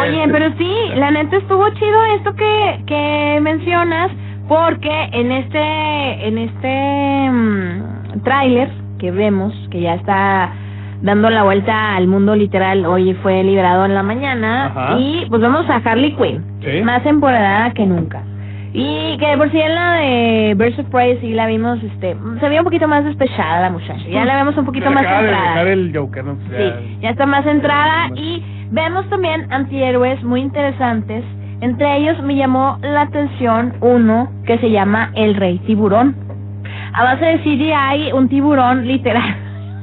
Oye, 0.00 0.24
Este, 0.24 0.32
pero 0.32 0.52
sí, 0.58 0.74
la 0.96 1.10
neta 1.10 1.36
estuvo 1.38 1.66
chido 1.70 2.04
esto 2.16 2.34
que, 2.34 2.82
que 2.86 3.38
mencionas, 3.40 4.10
porque 4.48 5.08
en 5.12 5.32
este, 5.32 6.28
en 6.28 6.38
este 6.38 7.30
mm, 7.30 8.22
tráiler 8.22 8.68
que 8.98 9.10
vemos, 9.10 9.54
que 9.70 9.80
ya 9.80 9.94
está 9.94 10.52
dando 11.02 11.30
la 11.30 11.42
vuelta 11.42 11.96
al 11.96 12.06
mundo 12.06 12.34
literal, 12.36 12.86
hoy 12.86 13.14
fue 13.22 13.42
liberado 13.44 13.84
en 13.84 13.94
la 13.94 14.02
mañana, 14.02 14.66
Ajá. 14.66 14.96
y 14.98 15.26
pues 15.28 15.40
vemos 15.42 15.68
a 15.68 15.76
Harley 15.76 16.12
Quinn, 16.16 16.42
Sí. 16.62 16.82
más 16.82 17.04
empoderada 17.06 17.72
que 17.72 17.84
nunca. 17.86 18.22
Y 18.72 19.16
que 19.18 19.28
de 19.28 19.36
por 19.38 19.50
si 19.52 19.60
en 19.60 19.72
la 19.74 19.92
de 19.94 20.54
Birds 20.56 20.78
of 20.80 20.86
Prey 20.86 21.18
sí 21.20 21.32
la 21.32 21.46
vimos, 21.46 21.80
este, 21.82 22.16
se 22.40 22.48
veía 22.48 22.60
un 22.60 22.64
poquito 22.64 22.88
más 22.88 23.04
despechada 23.04 23.60
la 23.60 23.70
muchacha, 23.70 24.04
ya 24.10 24.24
la 24.24 24.34
vemos 24.36 24.56
un 24.56 24.64
poquito 24.66 24.90
más 24.90 25.02
de 25.02 25.08
centrada. 25.08 25.62
el 25.62 25.92
Joker, 25.94 26.24
¿no? 26.24 26.36
Ya- 26.50 26.58
Sí, 26.80 26.98
ya 27.00 27.10
está 27.10 27.24
más 27.26 27.44
centrada 27.44 28.08
y 28.16 28.42
vemos 28.72 29.08
también 29.10 29.46
antihéroes 29.52 30.24
muy 30.24 30.40
interesantes. 30.40 31.22
Entre 31.60 31.96
ellos 31.98 32.20
me 32.22 32.34
llamó 32.34 32.78
la 32.82 33.02
atención 33.02 33.74
uno 33.80 34.28
que 34.44 34.58
se 34.58 34.70
llama 34.72 35.10
El 35.14 35.36
Rey 35.36 35.58
Tiburón. 35.60 36.16
A 36.94 37.04
base 37.04 37.24
de 37.26 37.38
CGI, 37.44 38.12
un 38.12 38.28
tiburón 38.28 38.86
literal 38.88 39.36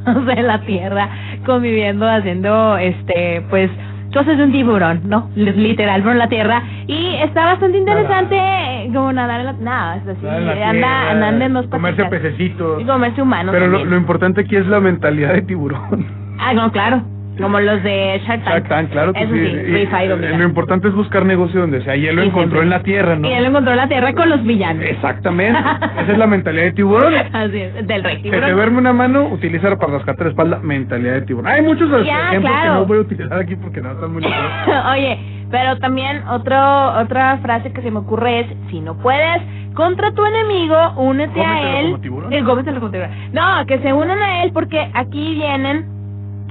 en 0.37 0.47
la 0.47 0.61
tierra 0.61 1.09
conviviendo, 1.45 2.07
haciendo, 2.09 2.77
este, 2.77 3.43
pues, 3.49 3.69
cosas 4.13 4.37
de 4.37 4.43
un 4.43 4.51
tiburón, 4.51 5.01
¿no? 5.05 5.29
Li- 5.35 5.53
Literal, 5.53 6.05
en 6.07 6.17
la 6.17 6.27
tierra. 6.27 6.61
Y 6.87 7.15
está 7.23 7.45
bastante 7.45 7.77
interesante 7.77 8.35
eh, 8.37 8.89
como 8.93 9.13
nadar 9.13 9.39
en 9.39 9.45
la... 9.45 9.53
Nada, 9.53 9.95
es 9.97 10.07
así, 10.07 10.25
Nada 10.25 10.69
anda, 10.69 11.11
andando 11.11 11.45
en 11.45 11.53
dos 11.53 11.67
comerse 11.67 12.03
pececitos. 12.05 12.81
Y 12.81 12.85
comerse 12.85 13.21
humanos 13.21 13.53
Pero 13.53 13.67
lo, 13.67 13.85
lo 13.85 13.95
importante 13.97 14.41
aquí 14.41 14.55
es 14.57 14.67
la 14.67 14.79
mentalidad 14.81 15.33
de 15.33 15.43
tiburón. 15.43 16.05
Ah, 16.39 16.53
no, 16.53 16.71
claro. 16.71 17.03
Como 17.41 17.59
los 17.59 17.83
de 17.83 18.21
Shark 18.25 18.43
Tank. 18.43 18.53
Shark 18.53 18.67
Tank, 18.69 18.89
claro 18.91 19.13
que 19.13 19.21
Eso 19.23 19.33
sí. 19.33 19.39
sí, 19.39 19.45
Y- 19.45 19.73
rifado, 19.73 20.15
eh, 20.15 20.37
lo 20.37 20.43
importante 20.43 20.87
es 20.87 20.93
buscar 20.93 21.25
negocio 21.25 21.61
donde 21.61 21.81
sea. 21.83 21.95
Y 21.95 22.07
él 22.07 22.15
lo 22.15 22.21
Sí, 22.21 22.27
encontró 22.29 22.59
siempre. 22.61 22.63
en 22.63 22.69
la 22.69 22.83
tierra, 22.83 23.15
¿no? 23.15 23.27
Y 23.29 23.33
él 23.33 23.45
encontró 23.45 23.75
la 23.75 23.87
tierra 23.87 24.13
con 24.13 24.29
los 24.29 24.43
villanos. 24.43 24.83
Exactamente. 24.85 25.59
Esa 26.01 26.11
es 26.11 26.17
la 26.17 26.27
mentalidad 26.27 26.63
de 26.65 26.71
tiburón. 26.73 27.13
Así 27.15 27.57
es, 27.61 27.87
del 27.87 28.03
rey 28.03 28.17
Se 28.17 28.23
te 28.23 28.29
tiburón. 28.29 28.55
duerme 28.55 28.77
una 28.79 28.93
mano, 28.93 29.23
utilizar 29.27 29.77
para 29.77 29.93
rascarte 29.93 30.23
la 30.25 30.29
espalda, 30.31 30.59
mentalidad 30.63 31.13
de 31.13 31.21
tiburón. 31.23 31.47
Hay 31.51 31.61
muchos 31.61 31.89
Ya, 32.05 32.27
ejemplos 32.29 32.51
claro. 32.51 32.73
que 32.73 32.79
no 32.79 32.85
voy 32.85 32.97
a 32.97 33.01
utilizar 33.01 33.39
aquí 33.39 33.55
porque 33.55 33.81
no 33.81 33.91
están 33.91 34.13
muy. 34.13 34.23
Oye, 34.91 35.17
pero 35.51 35.77
también 35.79 36.23
otro, 36.29 36.57
otra 36.99 37.37
frase 37.39 37.71
que 37.73 37.81
se 37.81 37.91
me 37.91 37.99
ocurre 37.99 38.41
es, 38.41 38.47
si 38.69 38.79
no 38.79 38.95
puedes 38.97 39.41
contra 39.73 40.11
tu 40.11 40.25
enemigo, 40.25 40.75
únete 40.97 41.41
a 41.41 41.79
él. 41.79 41.85
como 41.85 41.99
tiburón. 42.01 42.33
Eh, 42.33 42.43
cómetelo 42.43 42.79
como 42.79 42.91
tiburón. 42.91 43.11
No, 43.33 43.65
que 43.65 43.79
se 43.79 43.93
unan 43.93 44.19
a 44.21 44.43
él 44.43 44.51
porque 44.53 44.89
aquí 44.93 45.35
vienen 45.35 45.85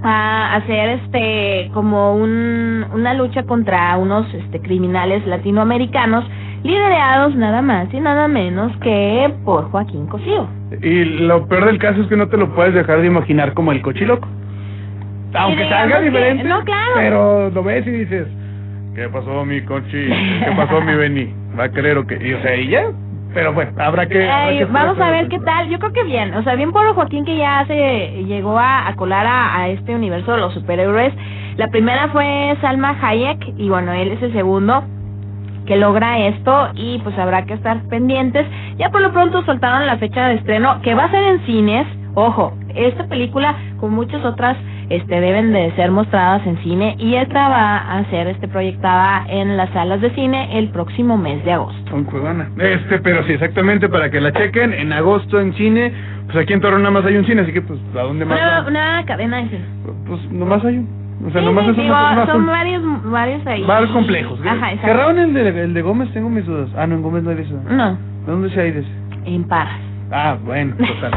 a 0.02 0.56
hacer 0.56 1.00
este 1.00 1.70
como 1.74 2.14
un, 2.14 2.84
una 2.92 3.14
lucha 3.14 3.42
contra 3.44 3.96
unos 3.96 4.32
este 4.34 4.60
criminales 4.60 5.26
latinoamericanos 5.26 6.24
liderados 6.62 7.34
nada 7.36 7.62
más 7.62 7.92
y 7.92 8.00
nada 8.00 8.28
menos 8.28 8.76
que 8.78 9.32
por 9.44 9.70
Joaquín 9.70 10.06
Cosío. 10.06 10.46
Y 10.82 11.04
lo 11.04 11.46
peor 11.46 11.66
del 11.66 11.78
caso 11.78 12.02
es 12.02 12.06
que 12.08 12.16
no 12.16 12.28
te 12.28 12.36
lo 12.36 12.54
puedes 12.54 12.74
dejar 12.74 13.00
de 13.00 13.06
imaginar 13.06 13.54
como 13.54 13.72
el 13.72 13.80
cochiloco. 13.82 14.28
Aunque 15.34 15.68
salga 15.68 15.98
que- 16.00 16.06
diferente. 16.06 16.44
no, 16.44 16.62
claro. 16.64 16.90
Pero 16.96 17.50
lo 17.50 17.62
ves 17.62 17.86
y 17.86 17.90
dices, 17.90 18.26
¿qué 18.94 19.08
pasó 19.08 19.44
mi 19.44 19.60
cochi? 19.62 20.06
¿Qué 20.44 20.52
pasó 20.56 20.80
mi 20.80 20.94
Beni? 20.94 21.32
¿Va 21.58 21.64
a 21.64 21.68
querer 21.70 21.96
o 21.98 22.06
qué? 22.06 22.18
Y, 22.20 22.32
o 22.34 22.42
sea, 22.42 22.56
y 22.56 22.68
ya. 22.68 22.84
Pero 23.32 23.52
bueno, 23.52 23.72
habrá 23.78 24.06
que... 24.06 24.28
habrá 24.28 24.50
Ey, 24.50 24.58
que 24.58 24.64
vamos 24.64 24.98
a 24.98 25.10
ver 25.10 25.28
qué 25.28 25.38
tal. 25.40 25.68
Yo 25.68 25.78
creo 25.78 25.92
que 25.92 26.04
bien. 26.04 26.34
O 26.34 26.42
sea, 26.42 26.54
bien 26.56 26.72
por 26.72 26.94
Joaquín 26.94 27.24
que 27.24 27.36
ya 27.36 27.64
se 27.66 28.24
llegó 28.26 28.58
a, 28.58 28.88
a 28.88 28.96
colar 28.96 29.26
a, 29.26 29.56
a 29.56 29.68
este 29.68 29.94
universo 29.94 30.32
de 30.32 30.38
los 30.38 30.54
superhéroes. 30.54 31.14
La 31.56 31.68
primera 31.68 32.08
fue 32.08 32.56
Salma 32.60 32.96
Hayek 33.00 33.54
y 33.56 33.68
bueno, 33.68 33.92
él 33.92 34.12
es 34.12 34.22
el 34.22 34.32
segundo 34.32 34.82
que 35.66 35.76
logra 35.76 36.18
esto 36.18 36.70
y 36.74 36.98
pues 36.98 37.16
habrá 37.18 37.44
que 37.44 37.54
estar 37.54 37.82
pendientes. 37.88 38.46
Ya 38.76 38.90
por 38.90 39.00
lo 39.00 39.12
pronto 39.12 39.44
soltaron 39.44 39.86
la 39.86 39.98
fecha 39.98 40.28
de 40.28 40.34
estreno 40.34 40.80
que 40.82 40.94
va 40.94 41.04
a 41.04 41.10
ser 41.10 41.22
en 41.22 41.46
cines. 41.46 41.86
Ojo, 42.14 42.54
esta 42.74 43.06
película 43.06 43.54
como 43.78 43.94
muchas 43.94 44.24
otras 44.24 44.56
este 44.90 45.20
deben 45.20 45.52
de 45.52 45.70
ser 45.76 45.90
mostradas 45.90 46.46
en 46.46 46.58
cine 46.58 46.96
y 46.98 47.14
esta 47.14 47.48
va 47.48 47.76
a 47.96 48.04
ser 48.10 48.26
este 48.26 48.46
proyectada 48.48 49.24
en 49.28 49.56
las 49.56 49.70
salas 49.70 50.00
de 50.02 50.10
cine 50.10 50.58
el 50.58 50.68
próximo 50.70 51.16
mes 51.16 51.42
de 51.44 51.52
agosto. 51.52 51.90
Con 51.90 52.04
Cuevana. 52.04 52.50
Este, 52.58 52.98
pero 52.98 53.22
sí, 53.24 53.32
exactamente, 53.32 53.88
para 53.88 54.10
que 54.10 54.20
la 54.20 54.32
chequen. 54.32 54.72
En 54.74 54.92
agosto 54.92 55.40
en 55.40 55.54
cine, 55.54 55.92
pues 56.26 56.36
aquí 56.38 56.52
en 56.52 56.60
Torreón 56.60 56.82
nada 56.82 56.92
más 56.92 57.04
hay 57.06 57.16
un 57.16 57.24
cine, 57.24 57.40
así 57.42 57.52
que 57.52 57.62
pues, 57.62 57.78
¿a 57.96 58.02
dónde 58.02 58.24
más? 58.26 58.38
Una, 58.38 58.68
una 58.68 59.04
cadena 59.06 59.38
de 59.38 59.48
cine. 59.48 59.64
Pues 60.06 60.30
nomás 60.30 60.64
hay 60.64 60.76
un. 60.78 61.00
O 61.26 61.30
sea, 61.30 61.40
Sí, 61.42 61.46
nomás 61.46 61.66
sí, 61.66 61.72
digo, 61.72 61.84
una, 61.94 62.12
una- 62.12 62.26
son 62.26 62.46
varios, 62.46 62.82
varios 63.10 63.46
ahí. 63.46 63.62
varios 63.64 63.90
complejos. 63.90 64.40
Ajá, 64.40 64.72
exacto. 64.72 64.86
¿Cerraron 64.86 65.18
el 65.18 65.34
de, 65.34 65.64
el 65.64 65.74
de 65.74 65.82
Gómez? 65.82 66.10
Tengo 66.14 66.30
mis 66.30 66.46
dudas. 66.46 66.70
Ah, 66.76 66.86
no, 66.86 66.94
en 66.96 67.02
Gómez 67.02 67.22
no 67.22 67.30
hay 67.30 67.36
de 67.36 67.42
eso. 67.42 67.60
No, 67.68 67.90
¿De 67.92 68.32
dónde 68.32 68.50
se 68.50 68.60
hay 68.60 68.70
de 68.72 68.80
ese? 68.80 68.90
en 69.26 69.44
Parras. 69.44 69.78
Ah, 70.12 70.36
bueno, 70.44 70.74
total. 70.78 71.12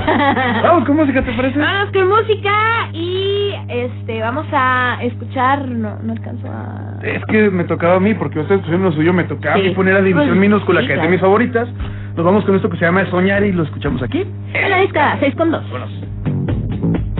Vamos 0.63 0.85
con 0.85 0.95
música, 0.97 1.23
¿te 1.23 1.31
parece? 1.33 1.57
Vamos 1.59 1.91
con 1.91 2.07
música 2.09 2.89
y 2.93 3.51
este 3.67 4.19
vamos 4.19 4.45
a 4.51 4.99
escuchar, 5.01 5.67
no, 5.67 5.97
no 6.03 6.13
alcanzo 6.13 6.47
a... 6.47 6.99
Es 7.01 7.23
que 7.25 7.49
me 7.49 7.63
tocaba 7.63 7.95
a 7.95 7.99
mí, 7.99 8.13
porque 8.13 8.39
ustedes 8.39 8.61
pusieron 8.61 8.83
lo 8.83 8.91
suyo, 8.91 9.11
me 9.13 9.23
tocaba 9.23 9.55
a 9.55 9.57
mí 9.57 9.69
Sí. 9.69 9.75
poner 9.75 9.95
a 9.95 10.01
División 10.01 10.27
Pues, 10.29 10.39
Minúscula, 10.39 10.81
sí, 10.81 10.87
que 10.87 10.93
es 10.93 11.01
de 11.01 11.07
mis 11.07 11.19
favoritas. 11.21 11.67
Nos 12.15 12.23
vamos 12.25 12.45
con 12.45 12.55
esto 12.55 12.69
que 12.69 12.77
se 12.77 12.85
llama 12.85 13.03
Soñar 13.09 13.43
y 13.43 13.51
lo 13.51 13.63
escuchamos 13.63 14.01
aquí. 14.03 14.23
En 14.53 14.69
la 14.69 14.77
disca, 14.77 15.17
6 15.19 15.35
con 15.35 15.49
2. 15.51 15.63
Vámonos. 15.71 17.12